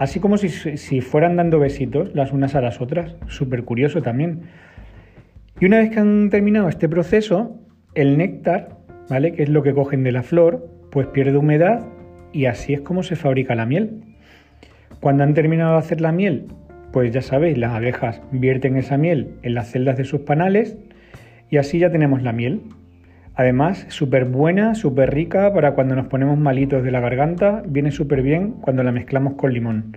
Así 0.00 0.18
como 0.18 0.38
si, 0.38 1.00
fueran 1.02 1.36
dando 1.36 1.58
besitos 1.58 2.14
las 2.14 2.32
unas 2.32 2.54
a 2.54 2.62
las 2.62 2.80
otras. 2.80 3.16
Súper 3.28 3.64
curioso 3.64 4.00
también. 4.00 4.44
Y 5.60 5.66
una 5.66 5.80
vez 5.80 5.90
que 5.90 6.00
han 6.00 6.30
terminado 6.30 6.70
este 6.70 6.88
proceso, 6.88 7.60
el 7.94 8.16
néctar, 8.16 8.78
¿vale? 9.10 9.32
Que 9.32 9.42
es 9.42 9.50
lo 9.50 9.62
que 9.62 9.74
cogen 9.74 10.02
de 10.02 10.12
la 10.12 10.22
flor, 10.22 10.66
pues 10.90 11.06
pierde 11.08 11.36
humedad 11.36 11.86
y 12.32 12.46
así 12.46 12.72
es 12.72 12.80
como 12.80 13.02
se 13.02 13.14
fabrica 13.14 13.54
la 13.54 13.66
miel. 13.66 14.16
Cuando 15.00 15.22
han 15.22 15.34
terminado 15.34 15.72
de 15.72 15.80
hacer 15.80 16.00
la 16.00 16.12
miel, 16.12 16.46
pues 16.94 17.12
ya 17.12 17.20
sabéis, 17.20 17.58
las 17.58 17.72
abejas 17.72 18.22
vierten 18.32 18.78
esa 18.78 18.96
miel 18.96 19.34
en 19.42 19.52
las 19.52 19.70
celdas 19.70 19.98
de 19.98 20.04
sus 20.04 20.22
panales 20.22 20.78
y 21.50 21.58
así 21.58 21.78
ya 21.78 21.90
tenemos 21.90 22.22
la 22.22 22.32
miel. 22.32 22.62
Además, 23.40 23.86
súper 23.88 24.26
buena, 24.26 24.74
súper 24.74 25.14
rica 25.14 25.50
para 25.54 25.72
cuando 25.72 25.96
nos 25.96 26.08
ponemos 26.08 26.36
malitos 26.36 26.84
de 26.84 26.90
la 26.90 27.00
garganta, 27.00 27.62
viene 27.66 27.90
súper 27.90 28.20
bien 28.20 28.50
cuando 28.60 28.82
la 28.82 28.92
mezclamos 28.92 29.32
con 29.36 29.54
limón. 29.54 29.96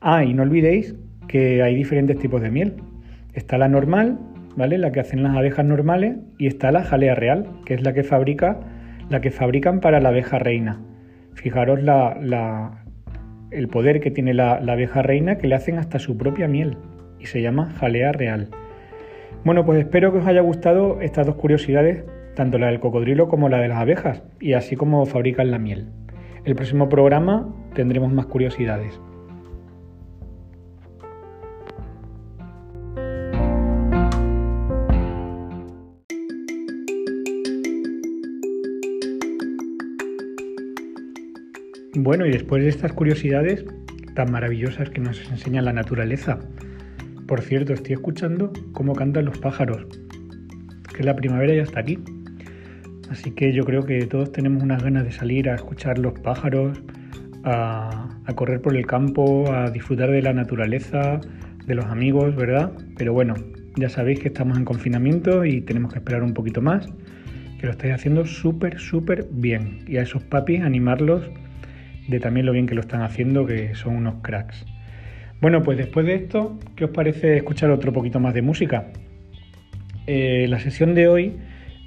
Ah, 0.00 0.24
y 0.24 0.34
no 0.34 0.42
olvidéis 0.42 0.96
que 1.28 1.62
hay 1.62 1.76
diferentes 1.76 2.18
tipos 2.18 2.42
de 2.42 2.50
miel. 2.50 2.74
Está 3.32 3.58
la 3.58 3.68
normal, 3.68 4.18
¿vale? 4.56 4.76
La 4.78 4.90
que 4.90 4.98
hacen 4.98 5.22
las 5.22 5.36
abejas 5.36 5.64
normales, 5.64 6.16
y 6.36 6.48
está 6.48 6.72
la 6.72 6.82
jalea 6.82 7.14
real, 7.14 7.46
que 7.64 7.74
es 7.74 7.82
la 7.84 7.92
que 7.92 8.02
fabrica, 8.02 8.58
la 9.08 9.20
que 9.20 9.30
fabrican 9.30 9.78
para 9.78 10.00
la 10.00 10.08
abeja 10.08 10.40
reina. 10.40 10.80
Fijaros 11.34 11.80
la, 11.80 12.82
el 13.52 13.68
poder 13.68 14.00
que 14.00 14.10
tiene 14.10 14.34
la, 14.34 14.58
la 14.58 14.72
abeja 14.72 15.00
reina 15.00 15.38
que 15.38 15.46
le 15.46 15.54
hacen 15.54 15.78
hasta 15.78 16.00
su 16.00 16.18
propia 16.18 16.48
miel 16.48 16.76
y 17.20 17.26
se 17.26 17.40
llama 17.40 17.70
jalea 17.78 18.10
real. 18.10 18.48
Bueno, 19.44 19.64
pues 19.64 19.78
espero 19.78 20.10
que 20.10 20.18
os 20.18 20.26
haya 20.26 20.40
gustado 20.40 21.00
estas 21.02 21.24
dos 21.24 21.36
curiosidades, 21.36 22.02
tanto 22.34 22.58
la 22.58 22.68
del 22.68 22.80
cocodrilo 22.80 23.28
como 23.28 23.48
la 23.48 23.58
de 23.58 23.68
las 23.68 23.78
abejas, 23.78 24.22
y 24.40 24.54
así 24.54 24.76
como 24.76 25.06
fabrican 25.06 25.50
la 25.50 25.58
miel. 25.58 25.88
El 26.44 26.54
próximo 26.54 26.88
programa 26.88 27.54
tendremos 27.74 28.12
más 28.12 28.26
curiosidades. 28.26 29.00
Bueno, 41.96 42.26
y 42.26 42.30
después 42.32 42.62
de 42.62 42.68
estas 42.68 42.92
curiosidades 42.92 43.64
tan 44.14 44.30
maravillosas 44.30 44.90
que 44.90 45.00
nos 45.00 45.30
enseña 45.30 45.62
la 45.62 45.72
naturaleza, 45.72 46.38
por 47.26 47.40
cierto, 47.40 47.72
estoy 47.72 47.94
escuchando 47.94 48.52
cómo 48.72 48.94
cantan 48.94 49.24
los 49.24 49.38
pájaros, 49.38 49.86
que 50.94 51.02
la 51.02 51.16
primavera 51.16 51.54
ya 51.54 51.62
está 51.62 51.80
aquí. 51.80 51.98
Así 53.10 53.30
que 53.32 53.52
yo 53.52 53.64
creo 53.64 53.84
que 53.84 54.06
todos 54.06 54.32
tenemos 54.32 54.62
unas 54.62 54.82
ganas 54.82 55.04
de 55.04 55.12
salir 55.12 55.48
a 55.48 55.54
escuchar 55.54 55.98
los 55.98 56.18
pájaros, 56.20 56.80
a, 57.44 58.08
correr 58.34 58.60
por 58.60 58.76
el 58.76 58.86
campo, 58.86 59.52
a 59.52 59.70
disfrutar 59.70 60.10
de 60.10 60.22
la 60.22 60.32
naturaleza, 60.32 61.20
de 61.66 61.74
los 61.74 61.84
amigos, 61.86 62.34
¿verdad? 62.34 62.72
Pero 62.96 63.12
bueno, 63.12 63.34
ya 63.76 63.88
sabéis 63.88 64.20
que 64.20 64.28
estamos 64.28 64.56
en 64.56 64.64
confinamiento 64.64 65.44
y 65.44 65.60
tenemos 65.60 65.92
que 65.92 65.98
esperar 65.98 66.22
un 66.22 66.34
poquito 66.34 66.62
más, 66.62 66.88
que 67.58 67.66
lo 67.66 67.72
estáis 67.72 67.94
haciendo 67.94 68.24
súper, 68.24 68.78
súper 68.78 69.26
bien. 69.30 69.84
Y 69.86 69.98
a 69.98 70.02
esos 70.02 70.22
papis 70.22 70.62
animarlos 70.62 71.22
de 72.08 72.20
también 72.20 72.46
lo 72.46 72.52
bien 72.52 72.66
que 72.66 72.74
lo 72.74 72.80
están 72.80 73.02
haciendo, 73.02 73.46
que 73.46 73.74
son 73.74 73.96
unos 73.96 74.16
cracks. 74.22 74.64
Bueno, 75.40 75.62
pues 75.62 75.76
después 75.76 76.06
de 76.06 76.14
esto, 76.14 76.58
¿qué 76.76 76.86
os 76.86 76.90
parece 76.90 77.36
escuchar 77.36 77.70
otro 77.70 77.92
poquito 77.92 78.20
más 78.20 78.34
de 78.34 78.42
música? 78.42 78.86
Eh, 80.06 80.46
la 80.48 80.58
sesión 80.58 80.94
de 80.94 81.08
hoy 81.08 81.36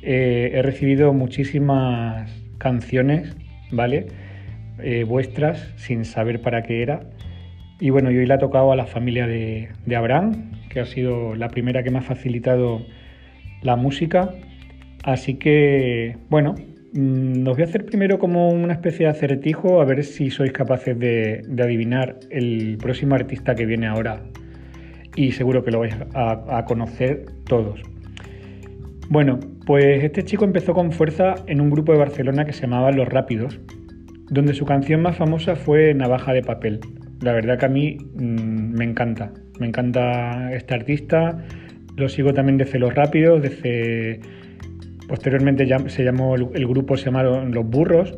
eh, 0.02 0.52
he 0.54 0.62
recibido 0.62 1.14
muchísimas 1.14 2.32
canciones, 2.58 3.36
¿vale? 3.72 4.08
Eh, 4.80 5.04
vuestras, 5.04 5.74
sin 5.76 6.06
saber 6.06 6.42
para 6.42 6.64
qué 6.64 6.82
era. 6.82 7.02
Y 7.80 7.90
bueno, 7.90 8.12
yo 8.12 8.20
hoy 8.20 8.26
la 8.26 8.36
he 8.36 8.40
tocado 8.40 8.72
a 8.72 8.76
la 8.76 8.86
familia 8.86 9.28
de, 9.28 9.70
de 9.86 9.96
Abraham, 9.96 10.52
que 10.70 10.80
ha 10.80 10.86
sido 10.86 11.36
la 11.36 11.50
primera 11.50 11.84
que 11.84 11.92
me 11.92 12.00
ha 12.00 12.02
facilitado 12.02 12.86
la 13.62 13.76
música. 13.76 14.34
Así 15.04 15.36
que, 15.36 16.18
bueno, 16.30 16.56
Mm, 16.94 17.48
os 17.48 17.56
voy 17.56 17.62
a 17.62 17.66
hacer 17.66 17.86
primero 17.86 18.18
como 18.18 18.50
una 18.50 18.74
especie 18.74 19.06
de 19.06 19.12
acertijo 19.12 19.82
a 19.82 19.86
ver 19.86 20.04
si 20.04 20.32
sois 20.32 20.52
capaces 20.52 20.98
de, 20.98 21.44
adivinar 21.62 22.18
el 22.32 22.78
próximo 22.82 23.14
artista 23.16 23.56
que 23.56 23.66
viene 23.66 23.88
ahora 23.88 24.24
y 25.16 25.32
seguro 25.34 25.64
que 25.64 25.72
lo 25.72 25.80
vais 25.80 25.96
a, 26.14 26.64
conocer 26.66 27.26
todos. 27.46 27.82
Bueno, 29.10 29.40
pues 29.66 30.04
este 30.04 30.24
chico 30.24 30.46
empezó 30.46 30.74
con 30.74 30.92
fuerza 30.92 31.36
en 31.48 31.62
un 31.62 31.70
grupo 31.70 31.94
de 31.94 32.00
Barcelona 32.00 32.46
que 32.46 32.54
se 32.54 32.62
llamaba 32.62 32.92
Los 32.92 33.08
Rápidos, 33.08 33.60
donde 34.30 34.54
su 34.54 34.66
canción 34.66 35.02
más 35.02 35.16
famosa 35.16 35.56
fue 35.56 35.94
Navaja 35.94 36.34
de 36.34 36.42
Papel. 36.42 36.80
La 37.22 37.34
verdad 37.34 37.58
que 37.58 37.66
a 37.66 37.70
mí 37.70 37.98
mm, 38.16 38.78
me 38.78 38.84
encanta, 38.84 39.32
me 39.60 39.68
encanta 39.68 40.54
este 40.54 40.74
artista, 40.74 41.46
lo 41.96 42.10
sigo 42.10 42.34
también 42.34 42.58
desde 42.58 42.80
Los 42.80 42.94
Rápidos, 42.94 43.42
desde 43.42 44.20
Posteriormente 45.08 45.66
se 45.90 46.04
llamó 46.04 46.36
el 46.36 46.68
grupo 46.68 46.98
se 46.98 47.06
llamaron 47.06 47.54
Los 47.54 47.66
Burros, 47.66 48.18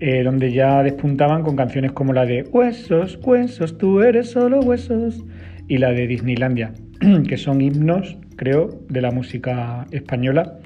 eh, 0.00 0.24
donde 0.24 0.52
ya 0.52 0.82
despuntaban 0.82 1.44
con 1.44 1.54
canciones 1.54 1.92
como 1.92 2.12
la 2.12 2.26
de 2.26 2.42
Huesos, 2.42 3.20
huesos, 3.22 3.78
tú 3.78 4.00
eres 4.02 4.30
solo 4.30 4.60
huesos 4.60 5.24
y 5.68 5.78
la 5.78 5.92
de 5.92 6.08
Disneylandia, 6.08 6.72
que 7.28 7.36
son 7.36 7.60
himnos, 7.60 8.18
creo, 8.40 8.70
de 8.88 9.02
la 9.02 9.10
música 9.10 9.86
española. 9.90 10.60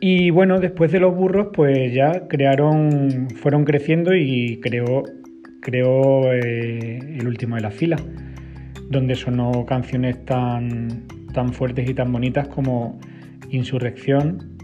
Y 0.00 0.28
bueno, 0.28 0.60
después 0.60 0.92
de 0.92 1.00
los 1.00 1.16
burros, 1.16 1.48
pues 1.54 1.94
ya 1.94 2.28
crearon, 2.28 3.28
fueron 3.36 3.64
creciendo 3.64 4.14
y 4.14 4.60
creó, 4.60 5.04
creó 5.62 6.30
eh, 6.34 6.98
el 7.18 7.26
último 7.26 7.56
de 7.56 7.62
la 7.62 7.70
fila, 7.70 7.96
donde 8.90 9.14
sonó 9.14 9.64
canciones 9.64 10.22
tan, 10.26 11.06
tan 11.32 11.54
fuertes 11.54 11.88
y 11.88 11.94
tan 11.94 12.12
bonitas 12.12 12.48
como 12.48 13.00
Insurrección, 13.48 14.58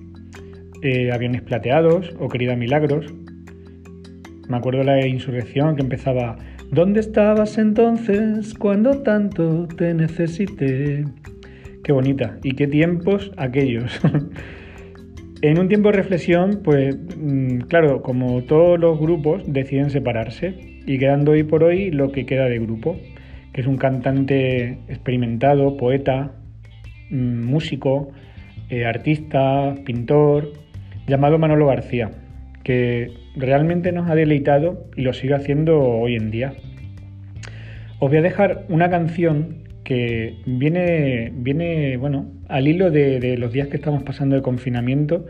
eh, 0.82 1.10
Aviones 1.10 1.40
Plateados 1.40 2.14
o 2.20 2.28
Querida 2.28 2.54
Milagros. 2.54 3.06
Me 4.46 4.58
acuerdo 4.58 4.82
la 4.82 5.06
Insurrección 5.06 5.74
que 5.74 5.82
empezaba 5.82 6.36
¿Dónde 6.70 7.00
estabas 7.00 7.58
entonces 7.58 8.52
cuando 8.54 9.02
tanto 9.02 9.68
te 9.78 9.94
necesité? 9.94 11.04
Qué 11.86 11.92
bonita 11.92 12.36
y 12.42 12.56
qué 12.56 12.66
tiempos 12.66 13.30
aquellos. 13.36 14.00
en 15.42 15.56
un 15.56 15.68
tiempo 15.68 15.92
de 15.92 15.96
reflexión, 15.98 16.62
pues 16.64 16.98
mm, 17.16 17.58
claro, 17.68 18.02
como 18.02 18.42
todos 18.42 18.76
los 18.76 18.98
grupos 18.98 19.44
deciden 19.46 19.90
separarse 19.90 20.80
y 20.84 20.98
quedando 20.98 21.30
hoy 21.30 21.44
por 21.44 21.62
hoy 21.62 21.92
lo 21.92 22.10
que 22.10 22.26
queda 22.26 22.46
de 22.46 22.58
grupo, 22.58 22.96
que 23.52 23.60
es 23.60 23.68
un 23.68 23.76
cantante 23.76 24.80
experimentado, 24.88 25.76
poeta, 25.76 26.32
mm, 27.10 27.44
músico, 27.44 28.10
eh, 28.68 28.84
artista, 28.84 29.76
pintor, 29.84 30.54
llamado 31.06 31.38
Manolo 31.38 31.68
García, 31.68 32.10
que 32.64 33.12
realmente 33.36 33.92
nos 33.92 34.10
ha 34.10 34.16
deleitado 34.16 34.90
y 34.96 35.02
lo 35.02 35.12
sigue 35.12 35.34
haciendo 35.34 35.78
hoy 35.80 36.16
en 36.16 36.32
día. 36.32 36.52
Os 38.00 38.10
voy 38.10 38.18
a 38.18 38.22
dejar 38.22 38.64
una 38.70 38.90
canción 38.90 39.65
que 39.86 40.34
viene, 40.46 41.32
viene 41.32 41.96
bueno, 41.96 42.32
al 42.48 42.66
hilo 42.66 42.90
de, 42.90 43.36
los 43.38 43.52
días 43.52 43.68
que 43.68 43.76
estamos 43.76 44.02
pasando 44.02 44.34
de 44.34 44.42
confinamiento 44.42 45.26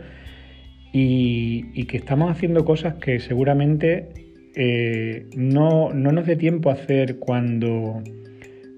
y, 0.91 1.85
que 1.85 1.97
estamos 1.97 2.31
haciendo 2.31 2.65
cosas 2.65 2.95
que 2.95 3.19
seguramente 3.19 4.09
eh, 4.55 5.27
no, 5.35 5.93
no, 5.93 6.11
nos 6.11 6.25
dé 6.25 6.35
tiempo 6.35 6.71
a 6.71 6.73
hacer 6.73 7.19
cuando, 7.19 8.01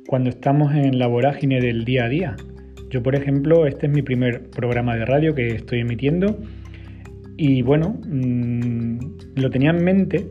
cuando 0.06 0.30
estamos 0.30 0.76
en 0.76 1.00
la 1.00 1.08
vorágine 1.08 1.62
del 1.62 1.86
día 1.86 2.04
a 2.06 2.10
día. 2.10 2.36
Yo, 2.90 3.02
por 3.02 3.16
ejemplo, 3.16 3.66
este 3.66 3.88
es 3.88 3.94
mi 3.94 4.02
primer 4.02 4.50
programa 4.50 4.98
de 4.98 5.06
radio 5.06 5.34
que 5.34 5.56
estoy 5.56 5.80
emitiendo 5.80 6.40
y 7.38 7.62
bueno, 7.62 7.98
mm, 8.06 8.98
lo 9.36 9.50
tenía 9.50 9.70
en 9.70 9.82
mente, 9.82 10.28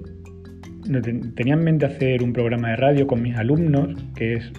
tenía 1.34 1.54
en 1.54 1.64
mente 1.64 1.86
hacer 1.86 2.22
un 2.22 2.34
programa 2.34 2.68
de 2.68 2.76
radio 2.76 3.06
con 3.06 3.22
mis 3.22 3.34
alumnos, 3.34 3.96
que 4.14 4.34
es 4.34 4.52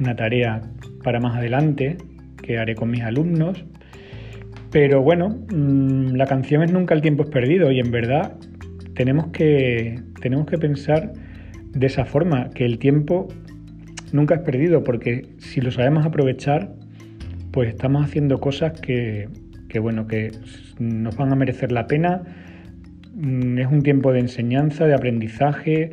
una 0.00 0.16
tarea 0.16 0.62
para 1.04 1.20
más 1.20 1.36
adelante 1.36 1.96
que 2.42 2.58
haré 2.58 2.74
con 2.74 2.90
mis 2.90 3.02
alumnos. 3.02 3.64
Pero 4.70 5.02
bueno, 5.02 5.44
mm, 5.52 6.14
la 6.14 6.26
canción 6.26 6.62
es 6.62 6.72
Nunca 6.72 6.94
el 6.94 7.02
tiempo 7.02 7.24
es 7.24 7.30
perdido 7.30 7.70
y 7.70 7.80
en 7.80 7.90
verdad 7.90 8.36
tenemos 8.94 9.28
que, 9.28 10.00
tenemos 10.20 10.46
que 10.46 10.58
pensar 10.58 11.12
de 11.72 11.86
esa 11.86 12.04
forma, 12.04 12.50
que 12.50 12.64
el 12.64 12.78
tiempo 12.78 13.28
nunca 14.12 14.36
es 14.36 14.40
perdido, 14.40 14.82
porque 14.82 15.28
si 15.38 15.60
lo 15.60 15.70
sabemos 15.70 16.04
aprovechar, 16.04 16.72
pues 17.52 17.68
estamos 17.68 18.04
haciendo 18.04 18.38
cosas 18.38 18.80
que, 18.80 19.28
que 19.68 19.78
bueno, 19.78 20.06
que 20.06 20.32
nos 20.78 21.16
van 21.16 21.32
a 21.32 21.36
merecer 21.36 21.72
la 21.72 21.86
pena. 21.86 22.22
Mm, 23.14 23.58
es 23.58 23.66
un 23.66 23.82
tiempo 23.82 24.12
de 24.12 24.20
enseñanza, 24.20 24.86
de 24.86 24.94
aprendizaje 24.94 25.92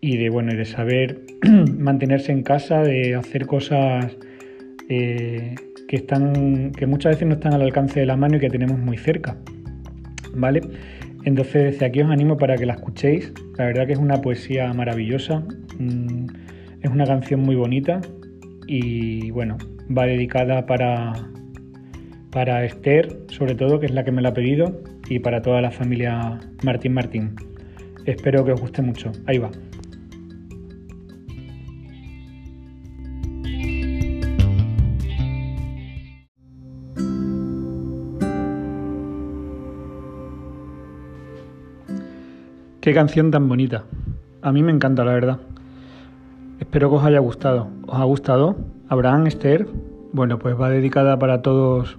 y 0.00 0.16
de 0.16 0.30
bueno, 0.30 0.54
de 0.54 0.64
saber 0.64 1.20
mantenerse 1.78 2.32
en 2.32 2.42
casa, 2.42 2.82
de 2.82 3.14
hacer 3.14 3.46
cosas 3.46 4.16
eh, 4.88 5.54
que 5.88 5.96
están, 5.96 6.72
que 6.72 6.86
muchas 6.86 7.14
veces 7.14 7.28
no 7.28 7.34
están 7.34 7.54
al 7.54 7.62
alcance 7.62 8.00
de 8.00 8.06
la 8.06 8.16
mano 8.16 8.36
y 8.36 8.40
que 8.40 8.50
tenemos 8.50 8.78
muy 8.78 8.96
cerca. 8.96 9.36
¿Vale? 10.34 10.60
Entonces 11.24 11.72
desde 11.72 11.86
aquí 11.86 12.00
os 12.00 12.10
animo 12.10 12.36
para 12.36 12.56
que 12.56 12.66
la 12.66 12.74
escuchéis. 12.74 13.32
La 13.56 13.66
verdad 13.66 13.86
que 13.86 13.92
es 13.94 13.98
una 13.98 14.20
poesía 14.20 14.72
maravillosa. 14.72 15.42
Mm, 15.78 16.26
es 16.82 16.90
una 16.90 17.04
canción 17.04 17.40
muy 17.40 17.56
bonita 17.56 18.00
y 18.66 19.30
bueno, 19.30 19.56
va 19.96 20.06
dedicada 20.06 20.66
para, 20.66 21.12
para 22.30 22.64
Esther, 22.64 23.18
sobre 23.28 23.54
todo, 23.54 23.80
que 23.80 23.86
es 23.86 23.92
la 23.92 24.04
que 24.04 24.12
me 24.12 24.22
la 24.22 24.28
ha 24.28 24.34
pedido, 24.34 24.82
y 25.08 25.18
para 25.18 25.42
toda 25.42 25.60
la 25.60 25.70
familia 25.70 26.38
Martín 26.62 26.92
Martín. 26.92 27.34
Espero 28.04 28.44
que 28.44 28.52
os 28.52 28.60
guste 28.60 28.82
mucho. 28.82 29.10
Ahí 29.26 29.38
va. 29.38 29.50
Qué 42.88 42.94
canción 42.94 43.30
tan 43.30 43.50
bonita. 43.50 43.84
A 44.40 44.50
mí 44.50 44.62
me 44.62 44.72
encanta, 44.72 45.04
la 45.04 45.12
verdad. 45.12 45.36
Espero 46.58 46.88
que 46.88 46.96
os 46.96 47.04
haya 47.04 47.18
gustado. 47.18 47.68
¿Os 47.86 48.00
ha 48.00 48.04
gustado? 48.04 48.56
Abraham, 48.88 49.26
Esther. 49.26 49.68
Bueno, 50.14 50.38
pues 50.38 50.58
va 50.58 50.70
dedicada 50.70 51.18
para 51.18 51.42
todos 51.42 51.98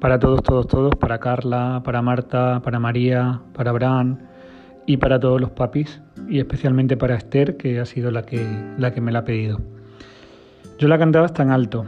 para 0.00 0.18
todos, 0.18 0.42
todos, 0.42 0.66
todos, 0.66 0.96
para 0.96 1.20
Carla, 1.20 1.82
para 1.84 2.02
Marta, 2.02 2.60
para 2.64 2.80
María, 2.80 3.42
para 3.54 3.70
Abraham 3.70 4.18
y 4.86 4.96
para 4.96 5.20
todos 5.20 5.40
los 5.40 5.50
papis 5.50 6.02
y 6.28 6.40
especialmente 6.40 6.96
para 6.96 7.14
Esther, 7.14 7.56
que 7.56 7.78
ha 7.78 7.86
sido 7.86 8.10
la 8.10 8.24
que, 8.24 8.44
la 8.78 8.92
que 8.92 9.00
me 9.00 9.12
la 9.12 9.20
ha 9.20 9.24
pedido. 9.24 9.60
Yo 10.80 10.88
la 10.88 10.98
cantaba 10.98 11.28
tan 11.28 11.52
alto 11.52 11.84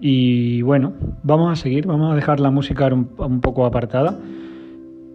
y 0.00 0.62
bueno, 0.62 0.94
vamos 1.22 1.52
a 1.52 1.62
seguir, 1.62 1.86
vamos 1.86 2.10
a 2.10 2.16
dejar 2.16 2.40
la 2.40 2.50
música 2.50 2.88
un 2.92 3.40
poco 3.40 3.66
apartada 3.66 4.18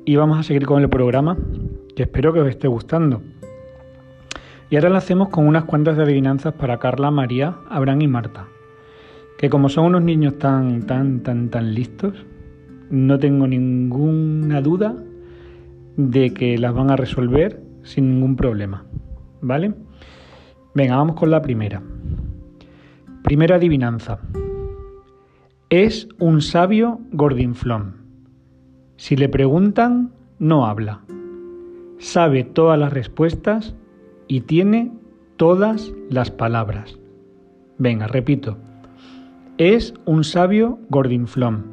y 0.06 0.16
vamos 0.16 0.40
a 0.40 0.44
seguir 0.44 0.66
con 0.66 0.82
el 0.82 0.88
programa 0.88 1.36
espero 2.04 2.34
que 2.34 2.42
os 2.42 2.50
esté 2.50 2.68
gustando. 2.68 3.22
Y 4.70 4.76
ahora 4.76 4.90
lo 4.90 4.98
hacemos 4.98 5.30
con 5.30 5.48
unas 5.48 5.66
cuantas 5.66 5.98
adivinanzas 5.98 6.54
para 6.54 6.78
Carla, 6.78 7.12
María, 7.12 7.56
Abraham 7.70 8.02
y 8.02 8.08
Marta 8.08 8.48
que 9.40 9.50
como 9.50 9.70
son 9.70 9.86
unos 9.86 10.02
niños 10.02 10.38
tan, 10.38 10.86
tan, 10.86 11.22
tan, 11.22 11.48
tan 11.48 11.74
listos, 11.74 12.26
no 12.90 13.18
tengo 13.20 13.48
ninguna 13.48 14.60
duda 14.60 14.98
de 15.96 16.34
que 16.34 16.58
las 16.58 16.74
van 16.74 16.92
a 16.92 16.98
resolver 16.98 17.64
sin 17.84 18.12
ningún 18.12 18.36
problema. 18.36 18.84
¿Vale? 19.40 19.76
Venga, 20.76 20.98
vamos 20.98 21.16
con 21.16 21.32
la 21.32 21.42
primera. 21.42 21.82
Primera 23.24 23.56
adivinanza. 23.56 24.20
Es 25.70 26.10
un 26.20 26.42
sabio 26.42 27.00
gordinflón. 27.14 27.96
Si 28.98 29.16
le 29.16 29.30
preguntan, 29.30 30.12
no 30.38 30.66
habla. 30.66 31.00
Sabe 32.00 32.46
todas 32.46 32.80
las 32.80 32.94
respuestas 32.94 33.76
y 34.28 34.42
tiene 34.42 34.92
todas 35.36 35.92
las 36.10 36.32
palabras. 36.32 36.98
Venga, 37.78 38.08
repito. 38.08 38.58
Es 39.58 39.94
un 40.06 40.24
sabio 40.24 40.80
gordinflón. 40.90 41.66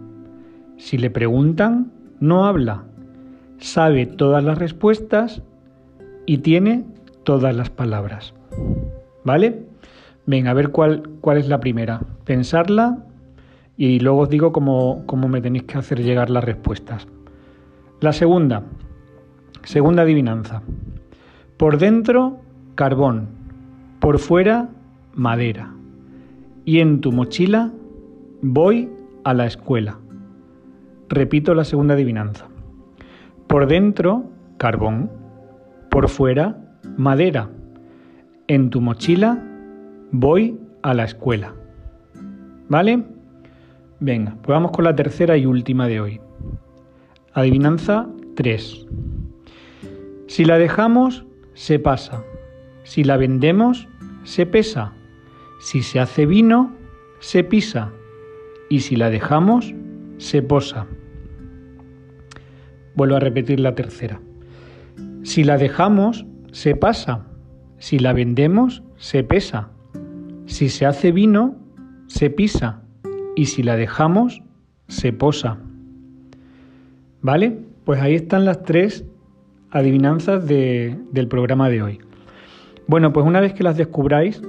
Si 0.79 0.99
le 0.99 1.11
preguntan, 1.11 1.93
no 2.19 2.45
habla. 2.45 2.85
Sabe 3.59 4.07
todas 4.07 4.43
las 4.43 4.59
respuestas 4.59 5.43
y 6.27 6.39
tiene 6.39 6.85
todas 7.23 7.55
las 7.55 7.71
palabras. 7.71 8.35
¿Vale? 9.25 9.65
Venga, 10.27 10.51
a 10.51 10.55
ver 10.55 10.71
cuál, 10.71 11.09
cuál 11.21 11.39
es 11.39 11.49
la 11.49 11.61
primera. 11.61 12.01
Pensarla 12.25 12.99
y 13.77 14.01
luego 14.01 14.23
os 14.23 14.29
digo 14.29 14.51
cómo, 14.51 15.05
cómo 15.07 15.29
me 15.29 15.41
tenéis 15.41 15.65
que 15.65 15.79
hacer 15.79 16.03
llegar 16.03 16.31
las 16.31 16.43
respuestas. 16.43 17.07
La 18.01 18.12
segunda, 18.12 18.65
segunda 19.64 20.03
adivinanza. 20.03 20.62
Por 21.57 21.79
dentro, 21.79 22.40
carbón. 22.75 23.29
Por 24.01 24.19
fuera, 24.19 24.69
madera 25.14 25.77
y 26.66 26.81
en 26.81 27.01
tu 27.01 27.12
mochila 27.12 27.73
voy 28.42 28.90
a 29.25 29.33
la 29.33 29.47
escuela. 29.47 29.99
Repito 31.09 31.55
la 31.55 31.64
segunda 31.64 31.95
adivinanza. 31.95 32.49
Por 33.47 33.69
dentro, 33.69 34.25
carbón. 34.59 35.11
Por 35.88 36.09
fuera, 36.09 36.59
madera. 36.97 37.49
En 38.49 38.71
tu 38.71 38.81
mochila 38.81 39.42
voy 40.11 40.59
a 40.83 40.92
la 40.92 41.05
escuela. 41.05 41.55
¿Vale? 42.69 43.05
Venga, 44.01 44.33
pues 44.42 44.49
vamos 44.49 44.73
con 44.73 44.85
la 44.85 44.97
tercera 44.97 45.37
y 45.37 45.47
última 45.47 45.87
de 45.87 46.01
hoy. 46.01 46.21
Adivinanza 47.33 48.09
3. 48.35 48.87
Si 50.27 50.45
la 50.45 50.59
dejamos, 50.59 51.25
se 51.55 51.79
pasa. 51.79 52.25
Si 52.83 53.05
la 53.05 53.17
vendemos, 53.17 53.89
se 54.25 54.47
pesa. 54.47 54.93
Si 55.61 55.83
se 55.83 56.01
hace 56.01 56.27
vino, 56.27 56.73
se 57.21 57.45
pisa, 57.45 57.93
y 58.69 58.81
si 58.81 58.97
la 58.97 59.11
dejamos, 59.11 59.75
se 60.19 60.43
posa. 60.43 60.87
Vuelvo 62.95 63.17
a 63.17 63.21
repetir 63.21 63.61
la 63.61 63.75
tercera. 63.75 64.21
Si 65.23 65.45
la 65.45 65.59
dejamos, 65.59 66.27
se 66.53 66.75
pasa. 66.75 67.27
Si 67.79 67.99
la 67.99 68.12
vendemos, 68.12 68.83
se 68.97 69.23
pesa. 69.23 69.71
Si 70.47 70.69
se 70.69 70.87
hace 70.87 71.12
vino, 71.12 71.57
se 72.07 72.31
pisa. 72.31 72.83
Y 73.35 73.47
si 73.47 73.62
la 73.62 73.77
dejamos, 73.77 74.43
se 74.89 75.12
posa. 75.12 75.59
¿Vale? 77.23 77.59
Pues 77.85 78.01
ahí 78.01 78.15
están 78.15 78.45
las 78.45 78.62
tres 78.62 79.05
adivinanzas 79.77 80.47
del 80.47 81.29
programa 81.29 81.69
de 81.69 81.83
hoy. 81.83 81.99
Bueno, 82.87 83.12
pues 83.12 83.27
una 83.27 83.41
vez 83.41 83.53
que 83.53 83.62
las 83.62 83.77
descubráis, 83.77 84.41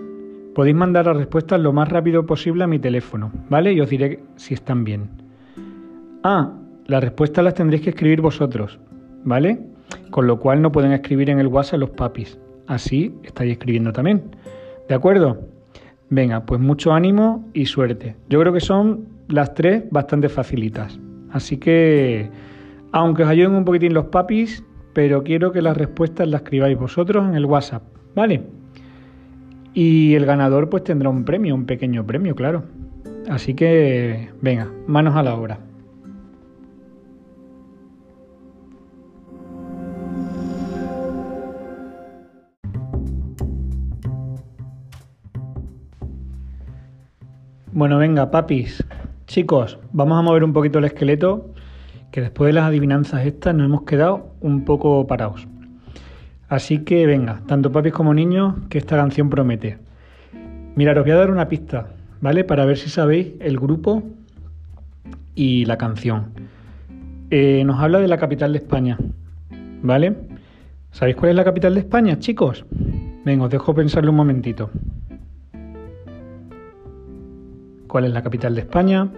Podéis 0.58 0.76
mandar 0.76 1.06
las 1.06 1.18
respuestas 1.18 1.60
lo 1.62 1.72
más 1.72 1.88
rápido 1.88 2.26
posible 2.26 2.63
a 2.63 2.68
mi 2.68 2.80
teléfono, 2.80 3.32
¿vale? 3.48 3.74
Y 3.74 3.80
os 3.80 3.92
diré 3.92 4.22
si 4.38 4.56
están 4.56 4.84
bien. 4.84 5.08
Ah, 6.24 6.52
las 6.88 7.04
respuestas 7.04 7.44
las 7.44 7.54
tendréis 7.54 7.84
que 7.84 7.92
escribir 7.92 8.22
vosotros, 8.22 8.80
¿vale? 9.24 9.60
Con 10.10 10.26
lo 10.26 10.40
cual 10.40 10.63
no 10.63 10.72
pueden 10.72 10.94
escribir 10.94 11.30
en 11.30 11.38
el 11.38 11.46
WhatsApp 11.46 11.82
los 11.82 11.92
papis. 11.92 12.40
Así 12.66 13.13
estáis 13.22 13.52
escribiendo 13.52 13.94
también. 13.94 14.36
¿De 14.90 14.96
acuerdo? 14.96 15.42
Venga, 16.10 16.44
pues 16.44 16.60
mucho 16.60 16.92
ánimo 16.92 17.48
y 17.54 17.68
suerte. 17.68 18.16
Yo 18.28 18.40
creo 18.40 18.52
que 18.52 18.60
son 18.60 19.06
las 19.28 19.54
tres 19.54 19.84
bastante 19.92 20.28
facilitas. 20.28 21.00
Así 21.30 21.58
que, 21.58 22.32
aunque 22.94 23.22
os 23.22 23.30
ayuden 23.30 23.54
un 23.54 23.63
poquitín 23.63 23.94
los 23.94 24.06
papis, 24.06 24.63
pero 24.98 25.24
quiero 25.24 25.52
que 25.52 25.62
las 25.62 25.78
respuestas 25.78 26.28
las 26.28 26.42
escribáis 26.42 26.76
vosotros 26.76 27.24
en 27.30 27.36
el 27.36 27.46
WhatsApp, 27.46 27.84
¿vale? 28.16 28.42
Y 29.76 30.16
el 30.16 30.26
ganador 30.26 30.72
pues 30.72 30.86
tendrá 30.86 31.08
un 31.08 31.24
premio, 31.24 31.54
un 31.54 31.68
pequeño 31.68 32.04
premio, 32.04 32.34
claro. 32.34 32.64
Así 33.30 33.54
que, 33.54 34.32
venga, 34.42 34.72
manos 34.88 35.16
a 35.16 35.22
la 35.22 35.36
obra. 35.36 35.60
Bueno, 47.72 48.00
venga, 48.00 48.32
papis, 48.32 48.84
chicos, 49.28 49.78
vamos 49.92 50.18
a 50.18 50.24
mover 50.24 50.44
un 50.44 50.54
poquito 50.54 50.80
el 50.80 50.86
esqueleto, 50.86 51.54
que 52.12 52.22
después 52.22 52.50
de 52.50 52.54
las 52.54 52.65
adivinanzas 52.65 53.26
estas 53.26 53.54
nos 53.56 53.65
hemos 53.65 53.84
quedado 53.84 54.32
un 54.41 54.65
poco 54.65 55.06
parados. 55.08 55.48
Así 56.50 56.80
que 56.80 57.06
venga, 57.06 57.41
tanto 57.46 57.72
papis 57.72 57.93
como 57.93 58.13
niños, 58.13 58.56
que 58.70 58.78
esta 58.78 58.96
canción 58.96 59.30
promete. 59.30 59.78
Mira, 60.76 60.93
os 60.93 61.04
voy 61.04 61.12
a 61.12 61.15
dar 61.15 61.32
una 61.32 61.50
pista, 61.50 61.88
¿vale? 62.22 62.43
Para 62.43 62.65
ver 62.65 62.78
si 62.78 62.89
sabéis 62.89 63.34
el 63.39 63.60
grupo 63.60 64.04
y 65.36 65.65
la 65.65 65.78
canción. 65.78 66.32
Eh, 67.30 67.63
nos 67.65 67.80
habla 67.80 68.00
de 68.00 68.08
la 68.08 68.17
capital 68.17 68.54
de 68.54 68.60
España, 68.60 68.98
¿vale? 69.82 70.15
¿Sabéis 70.91 71.17
cuál 71.17 71.32
es 71.32 71.36
la 71.36 71.43
capital 71.43 71.74
de 71.74 71.82
España, 71.82 72.17
chicos? 72.20 72.65
Venga, 73.26 73.46
os 73.46 73.52
dejo 73.52 73.76
pensarlo 73.76 74.12
un 74.12 74.17
momentito. 74.17 74.70
¿Cuál 77.88 78.06
es 78.06 78.12
la 78.12 78.24
capital 78.24 78.56
de 78.56 78.62
España? 78.62 79.10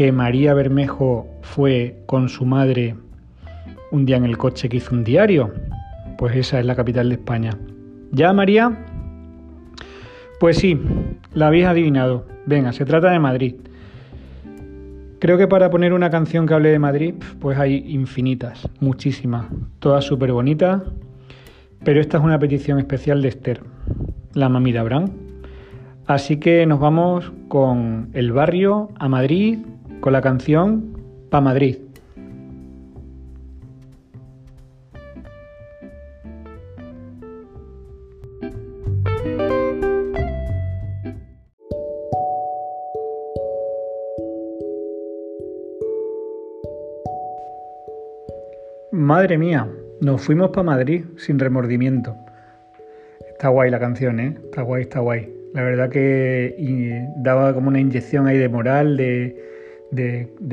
Que 0.00 0.12
María 0.12 0.54
Bermejo 0.54 1.26
fue 1.42 2.04
con 2.06 2.30
su 2.30 2.46
madre 2.46 2.94
un 3.90 4.06
día 4.06 4.16
en 4.16 4.24
el 4.24 4.38
coche 4.38 4.70
que 4.70 4.78
hizo 4.78 4.94
un 4.94 5.04
diario. 5.04 5.52
Pues 6.16 6.36
esa 6.36 6.58
es 6.58 6.64
la 6.64 6.74
capital 6.74 7.10
de 7.10 7.16
España. 7.16 7.50
¿Ya, 8.10 8.32
María? 8.32 8.78
Pues 10.40 10.56
sí, 10.56 10.80
la 11.34 11.48
habéis 11.48 11.66
adivinado. 11.66 12.26
Venga, 12.46 12.72
se 12.72 12.86
trata 12.86 13.10
de 13.10 13.18
Madrid. 13.18 13.56
Creo 15.18 15.36
que 15.36 15.46
para 15.46 15.68
poner 15.68 15.92
una 15.92 16.08
canción 16.08 16.46
que 16.46 16.54
hable 16.54 16.70
de 16.70 16.78
Madrid, 16.78 17.16
pues 17.38 17.58
hay 17.58 17.84
infinitas, 17.86 18.70
muchísimas, 18.80 19.48
todas 19.80 20.06
súper 20.06 20.32
bonitas. 20.32 20.80
Pero 21.84 22.00
esta 22.00 22.16
es 22.16 22.24
una 22.24 22.38
petición 22.38 22.78
especial 22.78 23.20
de 23.20 23.28
Esther, 23.28 23.60
la 24.32 24.48
mami 24.48 24.72
de 24.72 24.78
Abraham. 24.78 25.10
Así 26.06 26.38
que 26.38 26.64
nos 26.64 26.80
vamos 26.80 27.34
con 27.48 28.08
el 28.14 28.32
barrio 28.32 28.88
a 28.98 29.06
Madrid, 29.06 29.58
con 30.00 30.12
la 30.14 30.22
canción 30.22 30.96
Pa 31.30 31.40
Madrid. 31.40 31.76
Madre 48.92 49.38
mía, 49.38 49.68
nos 50.00 50.22
fuimos 50.22 50.50
para 50.50 50.62
Madrid 50.62 51.04
sin 51.16 51.38
remordimiento. 51.38 52.16
Está 53.28 53.48
guay 53.48 53.70
la 53.70 53.78
canción, 53.78 54.20
¿eh? 54.20 54.36
Está 54.44 54.62
guay, 54.62 54.82
está 54.82 55.00
guay. 55.00 55.32
La 55.52 55.62
verdad 55.62 55.90
que 55.90 57.06
daba 57.16 57.52
como 57.52 57.68
una 57.68 57.80
inyección 57.80 58.26
ahí 58.26 58.38
de 58.38 58.48
moral, 58.48 58.96
de, 58.96 59.50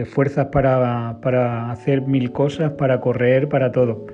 fuerzas 0.06 0.47
para, 0.47 1.19
para, 1.21 1.71
hacer 1.71 2.02
mil 2.02 2.32
cosas, 2.32 2.71
para 2.71 3.00
correr, 3.00 3.50
para 3.50 3.71
todo. 3.71 4.08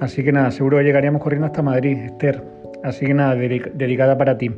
Así 0.00 0.22
que 0.24 0.32
nada, 0.32 0.50
seguro 0.50 0.80
llegaríamos 0.82 1.22
corriendo 1.22 1.46
hasta 1.46 1.62
Madrid, 1.62 1.96
Esther. 1.98 2.42
Así 2.82 3.06
que 3.06 3.14
nada, 3.14 3.34
dedicada 3.34 4.18
para 4.18 4.36
ti. 4.38 4.50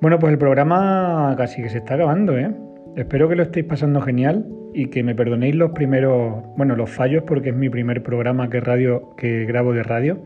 Bueno, 0.00 0.18
pues 0.18 0.32
el 0.32 0.38
programa 0.38 1.34
casi 1.36 1.62
que 1.62 1.68
se 1.68 1.78
está 1.78 1.94
acabando, 1.94 2.36
¿eh? 2.38 2.50
Espero 2.96 3.28
que 3.28 3.36
lo 3.36 3.42
estéis 3.42 3.66
pasando 3.66 4.00
genial 4.00 4.46
y 4.74 4.86
que 4.86 5.02
me 5.02 5.14
perdonéis 5.14 5.54
los 5.54 5.70
primeros, 5.72 6.42
bueno, 6.56 6.74
los 6.74 6.90
fallos 6.90 7.22
porque 7.26 7.50
es 7.50 7.54
mi 7.54 7.68
primer 7.68 8.02
programa 8.02 8.48
que 8.50 8.60
radio 8.60 9.14
que 9.16 9.44
grabo 9.44 9.72
de 9.72 9.82
radio. 9.82 10.18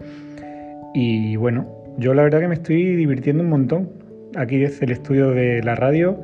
Y 0.94 1.36
bueno, 1.36 1.66
yo 1.98 2.14
la 2.14 2.22
verdad 2.22 2.40
que 2.40 2.48
me 2.48 2.54
estoy 2.54 2.96
divirtiendo 2.96 3.42
un 3.42 3.50
montón. 3.50 3.90
Aquí 4.36 4.62
es 4.62 4.80
el 4.80 4.92
estudio 4.92 5.30
de 5.30 5.62
la 5.62 5.74
radio 5.74 6.20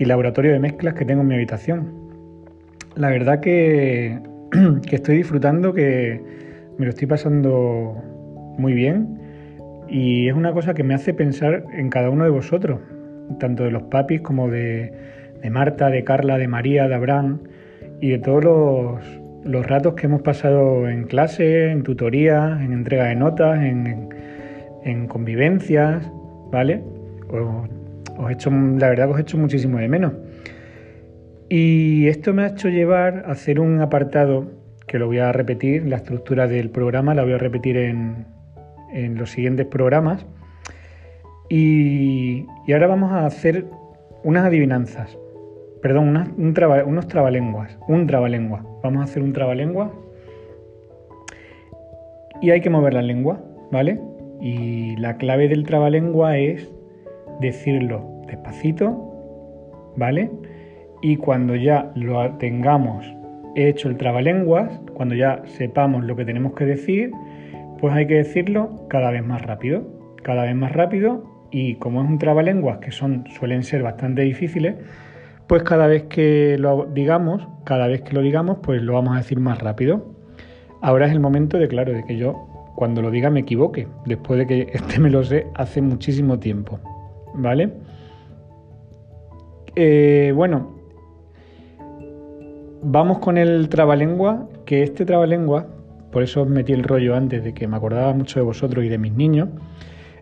y 0.00 0.04
laboratorio 0.06 0.50
de 0.50 0.58
mezclas 0.58 0.94
que 0.94 1.04
tengo 1.04 1.20
en 1.20 1.28
mi 1.28 1.34
habitación. 1.36 1.92
La 2.96 3.08
verdad 3.10 3.38
que, 3.38 4.18
que 4.88 4.96
estoy 4.96 5.18
disfrutando, 5.18 5.72
que 5.72 6.20
me 6.76 6.86
lo 6.86 6.90
estoy 6.90 7.06
pasando 7.06 7.94
muy 8.58 8.72
bien 8.72 9.20
y 9.88 10.26
es 10.28 10.34
una 10.34 10.52
cosa 10.52 10.74
que 10.74 10.82
me 10.82 10.94
hace 10.94 11.14
pensar 11.14 11.64
en 11.72 11.88
cada 11.88 12.10
uno 12.10 12.24
de 12.24 12.30
vosotros, 12.30 12.80
tanto 13.38 13.62
de 13.62 13.70
los 13.70 13.84
papis 13.84 14.20
como 14.22 14.48
de 14.48 14.92
de 15.42 15.50
Marta, 15.50 15.90
de 15.90 16.04
Carla, 16.04 16.38
de 16.38 16.48
María, 16.48 16.88
de 16.88 16.94
Abraham 16.94 17.40
y 18.00 18.10
de 18.10 18.18
todos 18.18 18.44
los, 19.44 19.66
ratos 19.66 19.94
que 19.94 20.06
hemos 20.06 20.22
pasado 20.22 20.88
en 20.88 21.04
clase, 21.04 21.70
en 21.70 21.82
tutoría, 21.82 22.58
en 22.62 22.72
entrega 22.72 23.06
de 23.06 23.16
notas, 23.16 23.58
en, 23.62 24.08
convivencias, 25.08 26.10
¿vale? 26.50 26.82
Os, 28.20 28.30
he 28.30 28.34
hecho, 28.34 28.50
la 28.50 28.88
verdad 28.88 29.06
que 29.06 29.12
os 29.12 29.18
he 29.18 29.22
hecho 29.22 29.38
muchísimo 29.38 29.78
de 29.78 29.88
menos. 29.88 30.12
Y 31.48 32.06
esto 32.08 32.32
me 32.32 32.42
ha 32.42 32.48
hecho 32.48 32.68
llevar 32.68 33.24
a 33.26 33.32
hacer 33.32 33.58
un 33.58 33.80
apartado 33.80 34.52
que 34.86 34.98
lo 34.98 35.06
voy 35.06 35.18
a 35.18 35.32
repetir, 35.32 35.86
la 35.86 35.96
estructura 35.96 36.46
del 36.46 36.70
programa 36.70 37.14
la 37.14 37.22
voy 37.22 37.32
a 37.32 37.38
repetir 37.38 37.76
en, 37.76 38.26
los 39.16 39.30
siguientes 39.30 39.66
programas. 39.66 40.26
Y, 41.48 42.46
y 42.66 42.72
ahora 42.72 42.86
vamos 42.86 43.12
a 43.12 43.26
hacer 43.26 43.64
unas 44.22 44.44
adivinanzas 44.44 45.16
perdón, 45.80 46.34
unos 46.36 47.08
trabalenguas, 47.08 47.78
un 47.88 48.06
trabalengua. 48.06 48.64
Vamos 48.82 49.00
a 49.00 49.04
hacer 49.04 49.22
un 49.22 49.32
trabalengua 49.32 49.92
y 52.40 52.50
hay 52.50 52.60
que 52.60 52.70
mover 52.70 52.94
la 52.94 53.02
lengua, 53.02 53.42
¿vale? 53.70 54.00
Y 54.40 54.96
la 54.96 55.16
clave 55.16 55.48
del 55.48 55.64
trabalengua 55.64 56.38
es 56.38 56.70
decirlo 57.40 58.22
despacito, 58.26 59.92
¿vale? 59.96 60.30
Y 61.02 61.16
cuando 61.16 61.56
ya 61.56 61.90
lo 61.94 62.36
tengamos 62.36 63.06
hecho 63.56 63.88
el 63.88 63.96
trabalenguas, 63.96 64.80
cuando 64.94 65.14
ya 65.14 65.42
sepamos 65.44 66.04
lo 66.04 66.16
que 66.16 66.24
tenemos 66.24 66.54
que 66.54 66.64
decir, 66.64 67.10
pues 67.80 67.94
hay 67.94 68.06
que 68.06 68.14
decirlo 68.14 68.86
cada 68.88 69.10
vez 69.10 69.24
más 69.24 69.42
rápido, 69.42 69.82
cada 70.22 70.44
vez 70.44 70.54
más 70.54 70.72
rápido 70.72 71.24
y 71.50 71.76
como 71.76 72.02
es 72.02 72.08
un 72.08 72.18
trabalenguas 72.18 72.78
que 72.78 72.92
son 72.92 73.24
suelen 73.38 73.62
ser 73.62 73.82
bastante 73.82 74.22
difíciles, 74.22 74.76
pues 75.46 75.62
cada 75.62 75.86
vez 75.86 76.04
que 76.04 76.56
lo 76.58 76.86
digamos, 76.86 77.48
cada 77.64 77.88
vez 77.88 78.02
que 78.02 78.12
lo 78.12 78.20
digamos, 78.20 78.58
pues 78.62 78.82
lo 78.82 78.92
vamos 78.92 79.14
a 79.14 79.18
decir 79.18 79.40
más 79.40 79.58
rápido. 79.58 80.14
Ahora 80.80 81.06
es 81.06 81.12
el 81.12 81.20
momento 81.20 81.58
de, 81.58 81.68
claro, 81.68 81.92
de 81.92 82.04
que 82.04 82.16
yo 82.16 82.46
cuando 82.76 83.02
lo 83.02 83.10
diga 83.10 83.30
me 83.30 83.40
equivoque, 83.40 83.88
después 84.06 84.38
de 84.38 84.46
que 84.46 84.66
este 84.72 85.00
me 85.00 85.10
lo 85.10 85.24
sé 85.24 85.46
hace 85.54 85.82
muchísimo 85.82 86.38
tiempo. 86.38 86.78
¿Vale? 87.34 87.72
Eh, 89.76 90.32
bueno, 90.34 90.74
vamos 92.82 93.18
con 93.18 93.38
el 93.38 93.68
trabalengua, 93.68 94.48
que 94.64 94.82
este 94.82 95.04
trabalengua, 95.04 95.66
por 96.10 96.22
eso 96.22 96.44
metí 96.44 96.72
el 96.72 96.82
rollo 96.82 97.14
antes 97.14 97.44
de 97.44 97.54
que 97.54 97.68
me 97.68 97.76
acordaba 97.76 98.12
mucho 98.12 98.40
de 98.40 98.44
vosotros 98.44 98.84
y 98.84 98.88
de 98.88 98.98
mis 98.98 99.12
niños, 99.12 99.48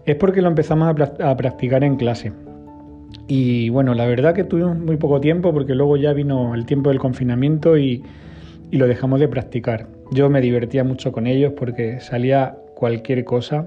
es 0.05 0.17
porque 0.17 0.43
lo 0.43 0.49
empezamos 0.49 0.89
a 0.89 1.37
practicar 1.37 1.85
en 1.85 1.97
clase. 1.97 2.33
Y 3.27 3.69
bueno, 3.69 3.95
la 3.95 4.07
verdad 4.07 4.35
que 4.35 4.45
tuvimos 4.45 4.79
muy 4.79 4.97
poco 4.97 5.21
tiempo 5.21 5.53
porque 5.53 5.75
luego 5.75 5.97
ya 5.97 6.13
vino 6.13 6.55
el 6.55 6.65
tiempo 6.65 6.91
del 6.91 6.99
confinamiento 6.99 7.77
y, 7.77 8.03
lo 8.71 8.87
dejamos 8.87 9.19
de 9.21 9.29
practicar. 9.29 9.87
Yo 10.11 10.29
me 10.29 10.43
divertía 10.43 10.85
mucho 10.85 11.11
con 11.11 11.27
ellos 11.27 11.55
porque 11.57 12.01
salía 12.01 12.57
cualquier 12.75 13.25
cosa 13.25 13.67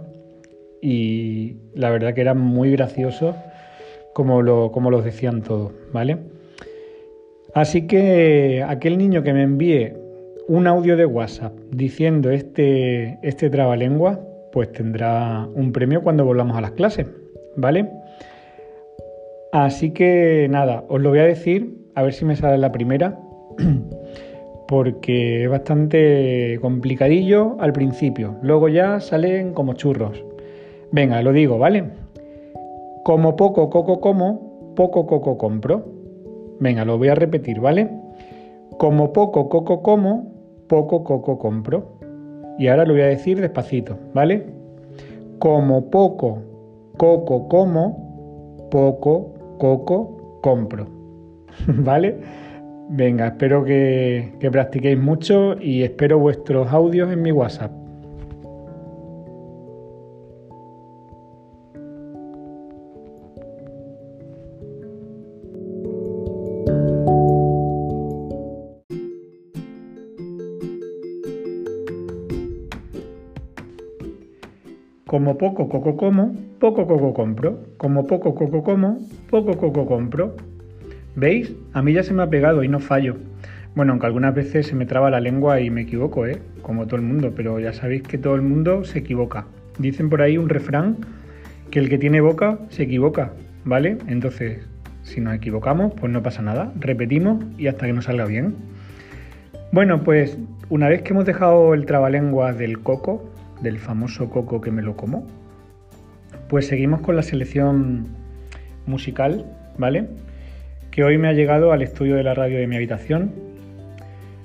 y 0.81 1.57
la 1.75 1.89
verdad 1.89 2.13
que 2.13 2.21
era 2.21 2.33
muy 2.33 2.71
gracioso 2.71 3.35
como, 4.13 4.41
lo, 4.41 4.71
como 4.71 4.91
los 4.91 5.05
decían 5.05 5.41
todos, 5.41 5.71
¿vale? 5.93 6.17
Así 7.53 7.87
que 7.87 8.63
aquel 8.67 8.97
niño 8.97 9.23
que 9.23 9.33
me 9.33 9.43
envíe 9.43 9.93
un 10.47 10.67
audio 10.67 10.97
de 10.97 11.05
WhatsApp 11.05 11.53
diciendo 11.69 12.31
este, 12.31 13.19
este 13.21 13.49
trabalengua, 13.49 14.19
pues 14.51 14.71
tendrá 14.71 15.47
un 15.53 15.71
premio 15.71 16.01
cuando 16.01 16.25
volvamos 16.25 16.57
a 16.57 16.61
las 16.61 16.71
clases, 16.71 17.07
¿vale? 17.55 17.89
Así 19.51 19.91
que 19.91 20.47
nada, 20.49 20.85
os 20.87 21.01
lo 21.01 21.09
voy 21.09 21.19
a 21.19 21.23
decir, 21.23 21.75
a 21.95 22.03
ver 22.03 22.13
si 22.13 22.25
me 22.25 22.35
sale 22.35 22.57
la 22.57 22.71
primera, 22.71 23.19
porque 24.67 25.43
es 25.43 25.49
bastante 25.49 26.57
complicadillo 26.61 27.57
al 27.59 27.73
principio, 27.73 28.37
luego 28.41 28.69
ya 28.69 28.99
salen 29.01 29.53
como 29.53 29.73
churros. 29.73 30.23
Venga, 30.91 31.21
lo 31.21 31.31
digo, 31.31 31.57
¿vale? 31.57 31.85
Como 33.03 33.35
poco 33.35 33.69
coco 33.69 34.01
como, 34.01 34.73
poco 34.75 35.05
coco 35.07 35.37
compro. 35.37 35.85
Venga, 36.59 36.85
lo 36.85 36.97
voy 36.97 37.07
a 37.07 37.15
repetir, 37.15 37.59
¿vale? 37.59 37.89
Como 38.77 39.13
poco 39.13 39.49
coco 39.49 39.81
como, 39.81 40.31
poco 40.67 41.03
coco 41.03 41.39
compro. 41.39 41.85
Y 42.59 42.67
ahora 42.67 42.85
lo 42.85 42.93
voy 42.93 43.01
a 43.01 43.07
decir 43.07 43.39
despacito, 43.39 43.97
¿vale? 44.13 44.45
Como 45.39 45.89
poco 45.89 46.39
coco 46.97 47.47
como, 47.47 48.67
poco 48.69 49.33
coco 49.57 50.39
compro. 50.41 50.87
¿Vale? 51.67 52.17
Venga, 52.89 53.27
espero 53.27 53.63
que, 53.63 54.33
practiquéis 54.51 54.99
mucho 54.99 55.55
y 55.59 55.83
espero 55.83 56.19
vuestros 56.19 56.71
audios 56.71 57.11
en 57.11 57.21
mi 57.21 57.31
WhatsApp. 57.31 57.71
Como 75.11 75.37
poco 75.37 75.67
coco 75.67 75.97
como, 75.97 76.33
poco 76.57 76.87
coco 76.87 77.13
compro. 77.13 77.59
Como 77.75 78.07
poco 78.07 78.33
coco 78.33 78.63
como, 78.63 78.97
poco 79.29 79.57
coco 79.57 79.85
compro. 79.85 80.37
¿Veis? 81.17 81.53
A 81.73 81.81
mí 81.81 81.91
ya 81.91 82.01
se 82.01 82.13
me 82.13 82.23
ha 82.23 82.29
pegado 82.29 82.63
y 82.63 82.69
no 82.69 82.79
fallo. 82.79 83.17
Bueno, 83.75 83.91
aunque 83.91 84.05
algunas 84.05 84.33
veces 84.33 84.67
se 84.67 84.73
me 84.73 84.85
traba 84.85 85.09
la 85.09 85.19
lengua 85.19 85.59
y 85.59 85.69
me 85.69 85.81
equivoco, 85.81 86.25
¿eh? 86.27 86.41
Como 86.61 86.85
todo 86.85 86.95
el 86.95 87.01
mundo, 87.01 87.33
pero 87.35 87.59
ya 87.59 87.73
sabéis 87.73 88.03
que 88.03 88.17
todo 88.17 88.35
el 88.35 88.41
mundo 88.41 88.85
se 88.85 88.99
equivoca. 88.99 89.47
Dicen 89.79 90.09
por 90.09 90.21
ahí 90.21 90.37
un 90.37 90.47
refrán 90.47 90.95
que 91.71 91.79
el 91.79 91.89
que 91.89 91.97
tiene 91.97 92.21
boca 92.21 92.59
se 92.69 92.83
equivoca, 92.83 93.33
¿vale? 93.65 93.97
Entonces, 94.07 94.65
si 95.03 95.19
nos 95.19 95.35
equivocamos, 95.35 95.91
pues 95.99 96.09
no 96.09 96.23
pasa 96.23 96.41
nada. 96.41 96.71
Repetimos 96.79 97.43
y 97.57 97.67
hasta 97.67 97.85
que 97.85 97.91
nos 97.91 98.05
salga 98.05 98.23
bien. 98.23 98.55
Bueno, 99.73 100.05
pues 100.05 100.37
una 100.69 100.87
vez 100.87 101.01
que 101.01 101.11
hemos 101.11 101.25
dejado 101.25 101.73
el 101.73 101.85
trabalenguas 101.85 102.57
del 102.57 102.79
coco, 102.79 103.30
del 103.61 103.79
famoso 103.79 104.29
coco 104.29 104.61
que 104.61 104.71
me 104.71 104.81
lo 104.81 104.95
como, 104.95 105.25
pues 106.49 106.67
seguimos 106.67 107.01
con 107.01 107.15
la 107.15 107.23
selección 107.23 108.07
musical, 108.85 109.45
¿vale? 109.77 110.07
Que 110.91 111.03
hoy 111.03 111.17
me 111.17 111.27
ha 111.27 111.33
llegado 111.33 111.71
al 111.71 111.81
estudio 111.81 112.15
de 112.15 112.23
la 112.23 112.33
radio 112.33 112.59
de 112.59 112.67
mi 112.67 112.75
habitación. 112.75 113.31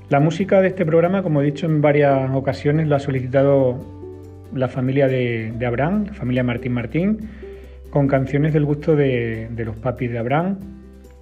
La 0.08 0.20
música 0.20 0.60
de 0.60 0.68
este 0.68 0.86
programa, 0.86 1.22
como 1.22 1.42
he 1.42 1.44
dicho 1.44 1.66
en 1.66 1.80
varias 1.80 2.30
ocasiones, 2.30 2.86
lo 2.86 2.94
ha 2.94 3.00
solicitado 3.00 3.96
la 4.54 4.68
familia 4.68 5.08
de, 5.08 5.52
Abraham, 5.66 6.06
la 6.06 6.14
familia 6.14 6.44
Martín 6.44 6.72
Martín, 6.72 7.28
con 7.90 8.06
canciones 8.06 8.52
del 8.52 8.64
gusto 8.64 8.94
de, 8.94 9.48
los 9.56 9.76
papis 9.76 10.10
de 10.10 10.18
Abraham, 10.18 10.58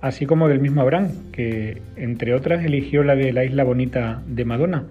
así 0.00 0.26
como 0.26 0.48
del 0.48 0.61
mismo 0.61 0.83
Abraham, 0.83 1.09
que 1.33 1.80
entre 1.96 2.35
otras 2.35 2.64
eligió 2.64 3.02
la 3.04 3.14
de 3.14 3.33
La 3.33 3.44
Isla 3.44 3.64
Bonita 3.64 4.22
de 4.26 4.44
Madonna, 4.44 4.85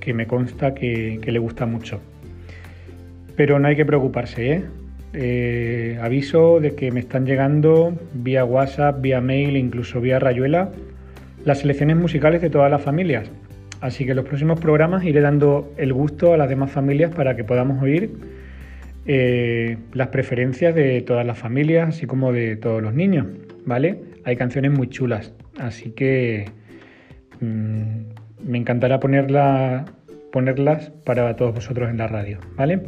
que 0.00 0.12
me 0.12 0.26
consta 0.26 0.74
que, 0.74 1.20
le 1.24 1.38
gusta 1.38 1.66
mucho. 1.66 2.00
Pero 3.36 3.58
no 3.58 3.68
hay 3.68 3.76
que 3.76 3.84
preocuparse, 3.84 4.52
¿eh? 4.52 4.64
¿eh? 5.12 5.98
aviso 6.00 6.60
de 6.60 6.74
que 6.74 6.90
me 6.90 7.00
están 7.00 7.26
llegando 7.26 7.94
vía 8.14 8.44
WhatsApp, 8.44 9.00
vía 9.00 9.20
mail, 9.20 9.56
incluso 9.56 10.00
vía 10.00 10.18
Rayuela, 10.18 10.70
las 11.44 11.60
selecciones 11.60 11.96
musicales 11.96 12.42
de 12.42 12.50
todas 12.50 12.70
las 12.70 12.82
familias. 12.82 13.30
Así 13.80 14.04
que 14.04 14.12
en 14.12 14.16
los 14.16 14.26
próximos 14.26 14.58
programas 14.58 15.04
iré 15.04 15.20
dando 15.20 15.72
el 15.76 15.92
gusto 15.92 16.32
a 16.32 16.36
las 16.36 16.48
demás 16.48 16.70
familias 16.70 17.14
para 17.14 17.36
que 17.36 17.44
podamos 17.44 17.82
oír 17.82 18.10
eh, 19.06 19.76
las 19.92 20.08
preferencias 20.08 20.74
de 20.74 21.02
todas 21.02 21.24
las 21.26 21.38
familias, 21.38 21.90
así 21.90 22.06
como 22.06 22.32
de 22.32 22.56
todos 22.56 22.82
los 22.82 22.94
niños, 22.94 23.26
¿vale? 23.64 24.00
Hay 24.24 24.36
canciones 24.36 24.72
muy 24.72 24.88
chulas, 24.88 25.32
así 25.58 25.92
que 25.92 26.46
mm, 27.40 28.48
me 28.48 28.58
encantará 28.58 28.98
ponerlas 28.98 30.90
para 31.04 31.36
todos 31.36 31.54
vosotros 31.54 31.88
en 31.90 31.98
la 31.98 32.08
radio, 32.08 32.38
¿vale? 32.56 32.80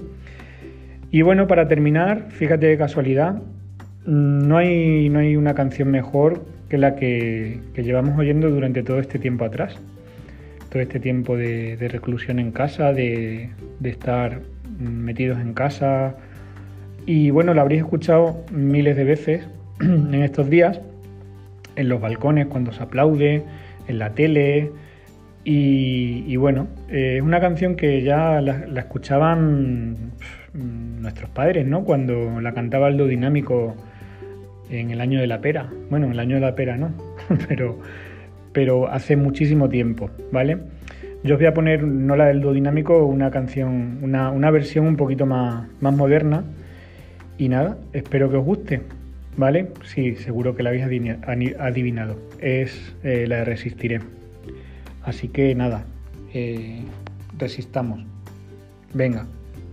Y 1.11 1.23
bueno, 1.23 1.47
para 1.47 1.69
terminar, 1.69 2.27
fíjate 2.31 2.67
de 2.67 2.77
casualidad, 2.77 3.43
mm, 4.05 4.47
no 4.49 4.57
hay, 4.59 5.09
no 5.09 5.21
hay 5.21 5.37
una 5.37 5.55
canción 5.55 5.91
mejor 5.91 6.45
que 6.69 6.79
la 6.79 6.97
que, 6.97 7.61
llevamos 7.77 8.19
oyendo 8.19 8.51
durante 8.51 8.83
todo 8.83 8.99
este 8.99 9.19
tiempo 9.19 9.45
atrás, 9.45 9.79
todo 10.71 10.83
este 10.83 11.01
tiempo 11.01 11.37
de, 11.37 11.77
reclusión 11.91 12.39
en 12.39 12.53
casa, 12.53 12.93
de, 12.93 13.51
de 13.81 13.91
estar 13.91 14.43
metidos 14.79 15.41
en 15.41 15.55
casa. 15.55 16.17
Y 17.07 17.31
bueno, 17.31 17.55
la 17.55 17.63
habréis 17.63 17.83
escuchado 17.83 18.45
miles 18.53 18.97
de 18.97 19.05
veces 19.05 19.49
en 19.81 20.15
estos 20.23 20.51
días, 20.51 20.81
en 21.77 21.89
los 21.89 22.01
balcones 22.01 22.47
cuando 22.47 22.73
se 22.73 22.83
aplaude, 22.83 23.45
en 23.87 23.99
la 23.99 24.11
tele. 24.15 24.71
Y, 25.51 26.37
bueno, 26.37 26.67
eh, 26.91 27.15
es 27.17 27.23
una 27.23 27.41
canción 27.41 27.75
que 27.75 28.03
ya 28.03 28.43
la, 28.43 28.67
escuchaban 28.79 30.13
nuestros 30.55 31.31
padres, 31.31 31.67
¿no? 31.67 31.85
Cuando 31.85 32.41
la 32.41 32.53
cantaba 32.53 32.87
Aldo 32.87 33.07
Dinámico 33.07 33.77
en 34.71 34.91
el 34.91 35.01
año 35.01 35.21
de 35.21 35.27
la 35.27 35.41
pera. 35.41 35.71
Bueno, 35.91 36.07
en 36.07 36.13
el 36.13 36.21
año 36.21 36.35
de 36.37 36.41
la 36.41 36.55
pera 36.55 36.77
no, 36.77 36.93
pero, 37.49 37.79
pero 38.53 38.89
hace 38.89 39.17
muchísimo 39.17 39.69
tiempo, 39.69 40.11
¿vale? 40.33 40.59
Yo 41.25 41.35
os 41.35 41.41
voy 41.41 41.49
a 41.49 41.55
poner, 41.55 41.83
no 41.83 42.15
la 42.15 42.27
del 42.27 42.41
dinámico, 42.55 43.05
una 43.05 43.31
canción, 43.31 43.99
una, 44.03 44.31
una 44.31 44.51
versión 44.51 44.87
un 44.87 44.97
poquito 44.97 45.27
más, 45.27 45.67
más 45.81 45.95
moderna. 45.95 46.45
Y 47.39 47.49
nada, 47.49 47.77
espero 47.93 48.31
que 48.31 48.37
os 48.37 48.45
guste, 48.45 48.83
¿vale? 49.37 49.69
Sí, 49.85 50.15
seguro 50.17 50.55
que 50.55 50.63
la 50.63 50.71
habéis 50.71 50.85
adivinado. 51.59 52.17
Es 52.41 52.95
eh, 53.03 53.27
la 53.27 53.39
de 53.39 53.45
Resistiré. 53.45 54.01
Así 55.03 55.29
que 55.29 55.55
nada, 55.55 55.85
eh, 56.35 56.83
resistamos. 57.37 58.05
Venga, 58.95 59.27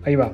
ahí 0.04 0.16
va. 0.16 0.32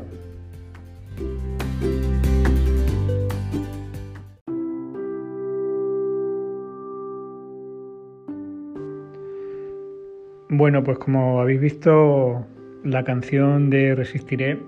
Bueno, 10.53 10.83
pues 10.83 10.97
como 10.97 11.39
habéis 11.39 11.61
visto, 11.61 12.45
la 12.83 13.05
canción 13.05 13.69
de 13.69 13.95
Resistiré 13.95 14.59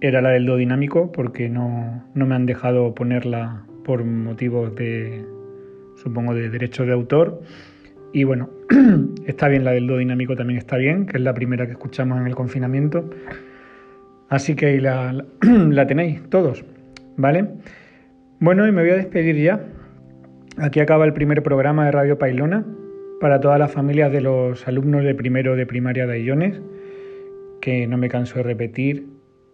era 0.00 0.22
la 0.22 0.30
del 0.30 0.46
do 0.46 0.56
dinámico 0.56 1.12
porque 1.12 1.50
no, 1.50 2.02
me 2.14 2.34
han 2.34 2.46
dejado 2.46 2.94
ponerla 2.94 3.66
por 3.84 4.02
motivos 4.04 4.74
de, 4.74 5.22
supongo, 5.96 6.32
de 6.32 6.48
derechos 6.48 6.86
de 6.86 6.94
autor. 6.94 7.42
Y 8.14 8.24
bueno, 8.24 8.48
está 9.26 9.48
bien 9.48 9.64
la 9.64 9.72
del 9.72 9.86
do 9.86 9.98
dinámico, 9.98 10.34
también 10.34 10.56
está 10.56 10.78
bien, 10.78 11.04
que 11.04 11.18
es 11.18 11.22
la 11.22 11.34
primera 11.34 11.66
que 11.66 11.72
escuchamos 11.72 12.18
en 12.18 12.26
el 12.26 12.34
confinamiento. 12.34 13.10
Así 14.30 14.56
que 14.56 14.64
ahí 14.64 14.80
la, 14.80 15.26
la 15.42 15.86
tenéis 15.86 16.22
todos, 16.30 16.64
¿vale? 17.18 17.50
Bueno, 18.40 18.66
y 18.66 18.72
me 18.72 18.80
voy 18.80 18.92
a 18.92 18.96
despedir 18.96 19.36
ya. 19.36 19.60
Aquí 20.56 20.80
acaba 20.80 21.04
el 21.04 21.12
primer 21.12 21.42
programa 21.42 21.84
de 21.84 21.92
Radio 21.92 22.18
Pailona 22.18 22.64
para 23.20 23.40
todas 23.40 23.58
las 23.58 23.72
familias 23.72 24.12
de 24.12 24.20
los 24.20 24.66
alumnos 24.68 25.02
de 25.02 25.14
primero 25.14 25.56
de 25.56 25.66
primaria 25.66 26.06
de 26.06 26.14
Aillones, 26.14 26.60
que 27.60 27.86
no 27.86 27.98
me 27.98 28.08
canso 28.08 28.36
de 28.36 28.44
repetir, 28.44 29.06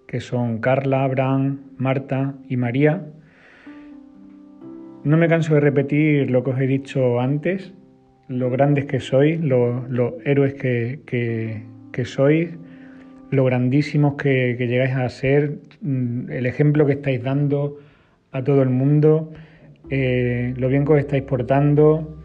que 0.07 0.21
son 0.21 0.59
Carla, 0.59 1.05
Abraham, 1.05 1.61
Marta 1.79 2.35
y 2.49 2.57
María. 2.57 3.07
No 5.03 5.17
me 5.17 5.29
canso 5.29 5.55
de 5.55 5.61
repetir 5.61 6.31
lo 6.31 6.45
que 6.45 6.51
os 6.51 6.61
he 6.61 6.67
dicho 6.67 7.21
antes, 7.21 7.73
lo 8.29 8.51
grandes 8.51 8.85
que 8.87 9.01
sois, 9.01 9.41
los, 9.41 9.83
héroes 10.25 10.55
que, 10.55 11.01
que, 11.07 12.05
sois, 12.05 12.51
lo 13.31 13.45
grandísimos 13.45 14.15
que, 14.17 14.57
llegáis 14.59 14.95
a 14.95 15.09
ser, 15.09 15.59
mm, 15.81 16.31
el 16.31 16.47
ejemplo 16.47 16.87
que 16.87 16.93
estáis 16.93 17.23
dando 17.23 17.79
a 18.33 18.43
todo 18.43 18.63
el 18.63 18.71
mundo, 18.71 19.33
eh, 19.91 20.55
lo 20.57 20.69
bien 20.69 20.85
que 20.85 20.93
os 20.93 20.99
estáis 20.99 21.23
portando, 21.23 22.24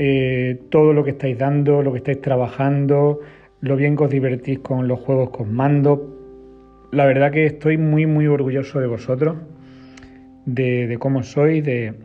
eh, 0.00 0.60
todo 0.70 0.92
lo 0.92 1.02
que 1.02 1.10
estáis 1.10 1.36
dando, 1.36 1.82
lo 1.82 1.90
que 1.90 1.98
estáis 1.98 2.20
trabajando, 2.20 3.18
lo 3.60 3.74
bien 3.74 3.96
que 3.96 4.04
os 4.04 4.10
divertís 4.10 4.60
con 4.60 4.86
los 4.86 5.00
juegos 5.00 5.30
con 5.30 5.52
mando. 5.52 6.86
La 6.92 7.04
verdad 7.04 7.32
que 7.32 7.46
estoy 7.46 7.78
muy, 7.78 8.06
muy 8.06 8.28
orgulloso 8.28 8.78
de 8.78 8.86
vosotros, 8.86 9.38
de, 10.46 10.96
cómo 11.00 11.24
sois, 11.24 11.64
de, 11.64 11.96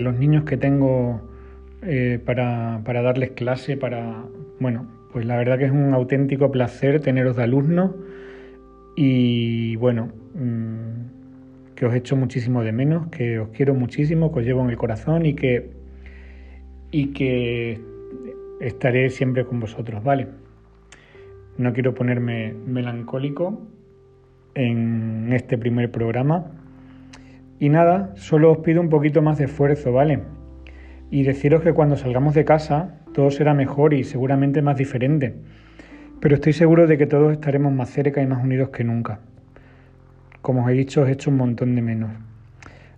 los 0.00 0.18
niños 0.18 0.44
que 0.44 0.56
tengo 0.56 1.20
eh, 1.82 2.18
para, 2.24 2.80
darles 2.82 3.32
clase, 3.32 3.76
para... 3.76 4.24
Bueno, 4.58 4.88
pues 5.12 5.26
la 5.26 5.36
verdad 5.36 5.58
que 5.58 5.66
es 5.66 5.72
un 5.72 5.92
auténtico 5.92 6.50
placer 6.50 7.00
teneros 7.00 7.36
de 7.36 7.42
alumnos 7.42 7.90
y 8.96 9.76
bueno, 9.76 10.08
mm, 10.34 11.74
que 11.74 11.84
os 11.84 11.94
echo 11.94 12.16
muchísimo 12.16 12.62
de 12.62 12.72
menos, 12.72 13.08
que 13.08 13.40
os 13.40 13.50
quiero 13.50 13.74
muchísimo, 13.74 14.32
que 14.32 14.38
os 14.38 14.46
llevo 14.46 14.64
en 14.64 14.70
el 14.70 14.78
corazón 14.78 15.26
y 15.26 15.34
que 15.34 15.81
y 16.92 17.08
que 17.08 17.80
estaré 18.60 19.10
siempre 19.10 19.44
con 19.44 19.58
vosotros, 19.58 20.04
¿vale? 20.04 20.28
No 21.58 21.72
quiero 21.72 21.94
ponerme 21.94 22.52
melancólico 22.52 23.60
en 24.54 25.32
este 25.32 25.58
primer 25.58 25.90
programa. 25.90 26.52
Y 27.58 27.70
nada, 27.70 28.12
solo 28.14 28.52
os 28.52 28.58
pido 28.58 28.80
un 28.80 28.90
poquito 28.90 29.22
más 29.22 29.38
de 29.38 29.46
esfuerzo, 29.46 29.92
¿vale? 29.92 30.20
Y 31.10 31.24
deciros 31.24 31.62
que 31.62 31.72
cuando 31.72 31.96
salgamos 31.96 32.34
de 32.34 32.44
casa 32.44 33.00
todo 33.12 33.30
será 33.30 33.54
mejor 33.54 33.94
y 33.94 34.04
seguramente 34.04 34.62
más 34.62 34.76
diferente. 34.76 35.34
Pero 36.20 36.36
estoy 36.36 36.52
seguro 36.52 36.86
de 36.86 36.98
que 36.98 37.06
todos 37.06 37.32
estaremos 37.32 37.72
más 37.72 37.90
cerca 37.90 38.22
y 38.22 38.26
más 38.26 38.42
unidos 38.44 38.68
que 38.70 38.84
nunca. 38.84 39.20
Como 40.40 40.64
os 40.64 40.70
he 40.70 40.74
dicho, 40.74 41.02
os 41.02 41.08
he 41.08 41.12
hecho 41.12 41.30
un 41.30 41.36
montón 41.36 41.74
de 41.74 41.82
menos. 41.82 42.10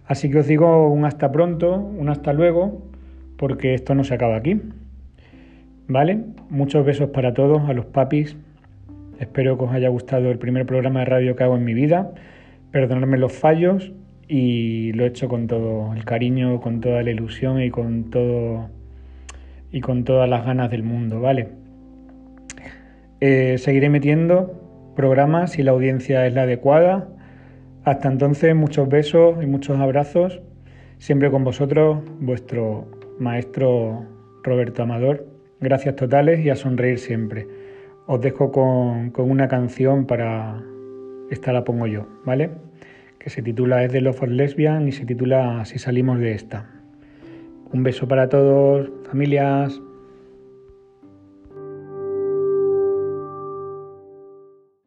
Así 0.07 0.31
que 0.31 0.41
os 0.41 0.47
digo 0.47 0.89
un 0.89 1.05
hasta 1.05 1.31
pronto, 1.33 1.77
un 1.77 2.09
hasta 2.09 2.33
luego 2.33 2.94
porque 3.37 3.75
esto 3.75 3.95
no 3.95 4.05
se 4.05 4.15
acaba 4.15 4.37
aquí. 4.37 4.61
¿Vale? 5.87 6.21
Muchos 6.49 6.85
besos 6.87 7.11
para 7.11 7.35
todos, 7.35 7.69
a 7.69 7.73
los 7.73 7.87
papis. 7.87 8.37
Espero 9.21 9.59
que 9.59 9.65
os 9.65 9.73
haya 9.73 9.89
gustado 9.89 10.31
el 10.31 10.39
primer 10.39 10.67
programa 10.67 11.01
de 11.01 11.07
radio 11.07 11.37
que 11.37 11.45
hago 11.45 11.57
en 11.57 11.65
mi 11.65 11.75
vida. 11.75 12.13
Perdonadme 12.71 13.19
los 13.19 13.33
fallos 13.33 13.93
y 14.27 14.93
lo 14.93 15.05
he 15.05 15.09
hecho 15.09 15.29
con 15.29 15.47
todo 15.47 15.93
el 15.95 16.05
cariño, 16.05 16.61
con 16.61 16.81
toda 16.81 17.03
la 17.03 17.11
ilusión 17.11 17.61
y 17.63 17.71
con 17.71 18.11
todo 18.11 18.71
y 19.71 19.81
con 19.81 20.05
todas 20.05 20.29
las 20.29 20.47
ganas 20.47 20.71
del 20.71 20.85
mundo, 20.85 21.21
¿vale? 21.21 21.49
Eh, 23.21 23.57
seguiré 23.59 23.91
metiendo 23.91 24.93
programa 24.95 25.47
si 25.47 25.63
la 25.63 25.73
audiencia 25.73 26.27
es 26.27 26.35
la 26.35 26.43
adecuada. 26.43 27.09
Hasta 27.85 28.09
entonces, 28.09 28.55
muchos 28.55 28.89
besos 28.89 29.43
y 29.43 29.47
muchos 29.47 29.79
abrazos. 29.79 30.41
Siempre 30.99 31.31
con 31.31 31.45
vosotros, 31.45 31.99
vuestro 32.21 32.87
maestro 33.19 34.05
Roberto 34.43 34.83
Amador. 34.83 35.27
Gracias 35.61 35.97
totales 35.97 36.45
y 36.45 36.51
a 36.51 36.57
sonreír 36.57 36.99
siempre. 36.99 37.47
Os 38.07 38.21
dejo 38.21 38.53
con, 38.53 39.11
con 39.11 39.31
una 39.31 39.49
canción 39.49 40.07
para... 40.07 40.63
Esta 41.31 41.53
la 41.53 41.65
pongo 41.65 41.87
yo, 41.87 42.07
¿vale? 42.25 42.51
Que 43.19 43.31
se 43.31 43.43
titula 43.43 43.83
Es 43.83 43.93
de 43.93 44.03
Love 44.03 44.17
for 44.17 44.29
Lesbian 44.29 44.87
y 44.89 44.93
se 44.93 45.07
titula 45.07 45.65
Si 45.65 45.79
salimos 45.79 46.19
de 46.19 46.33
esta. 46.33 46.71
Un 47.73 47.83
beso 47.83 48.07
para 48.07 48.29
todos, 48.29 48.91
familias. 49.09 49.81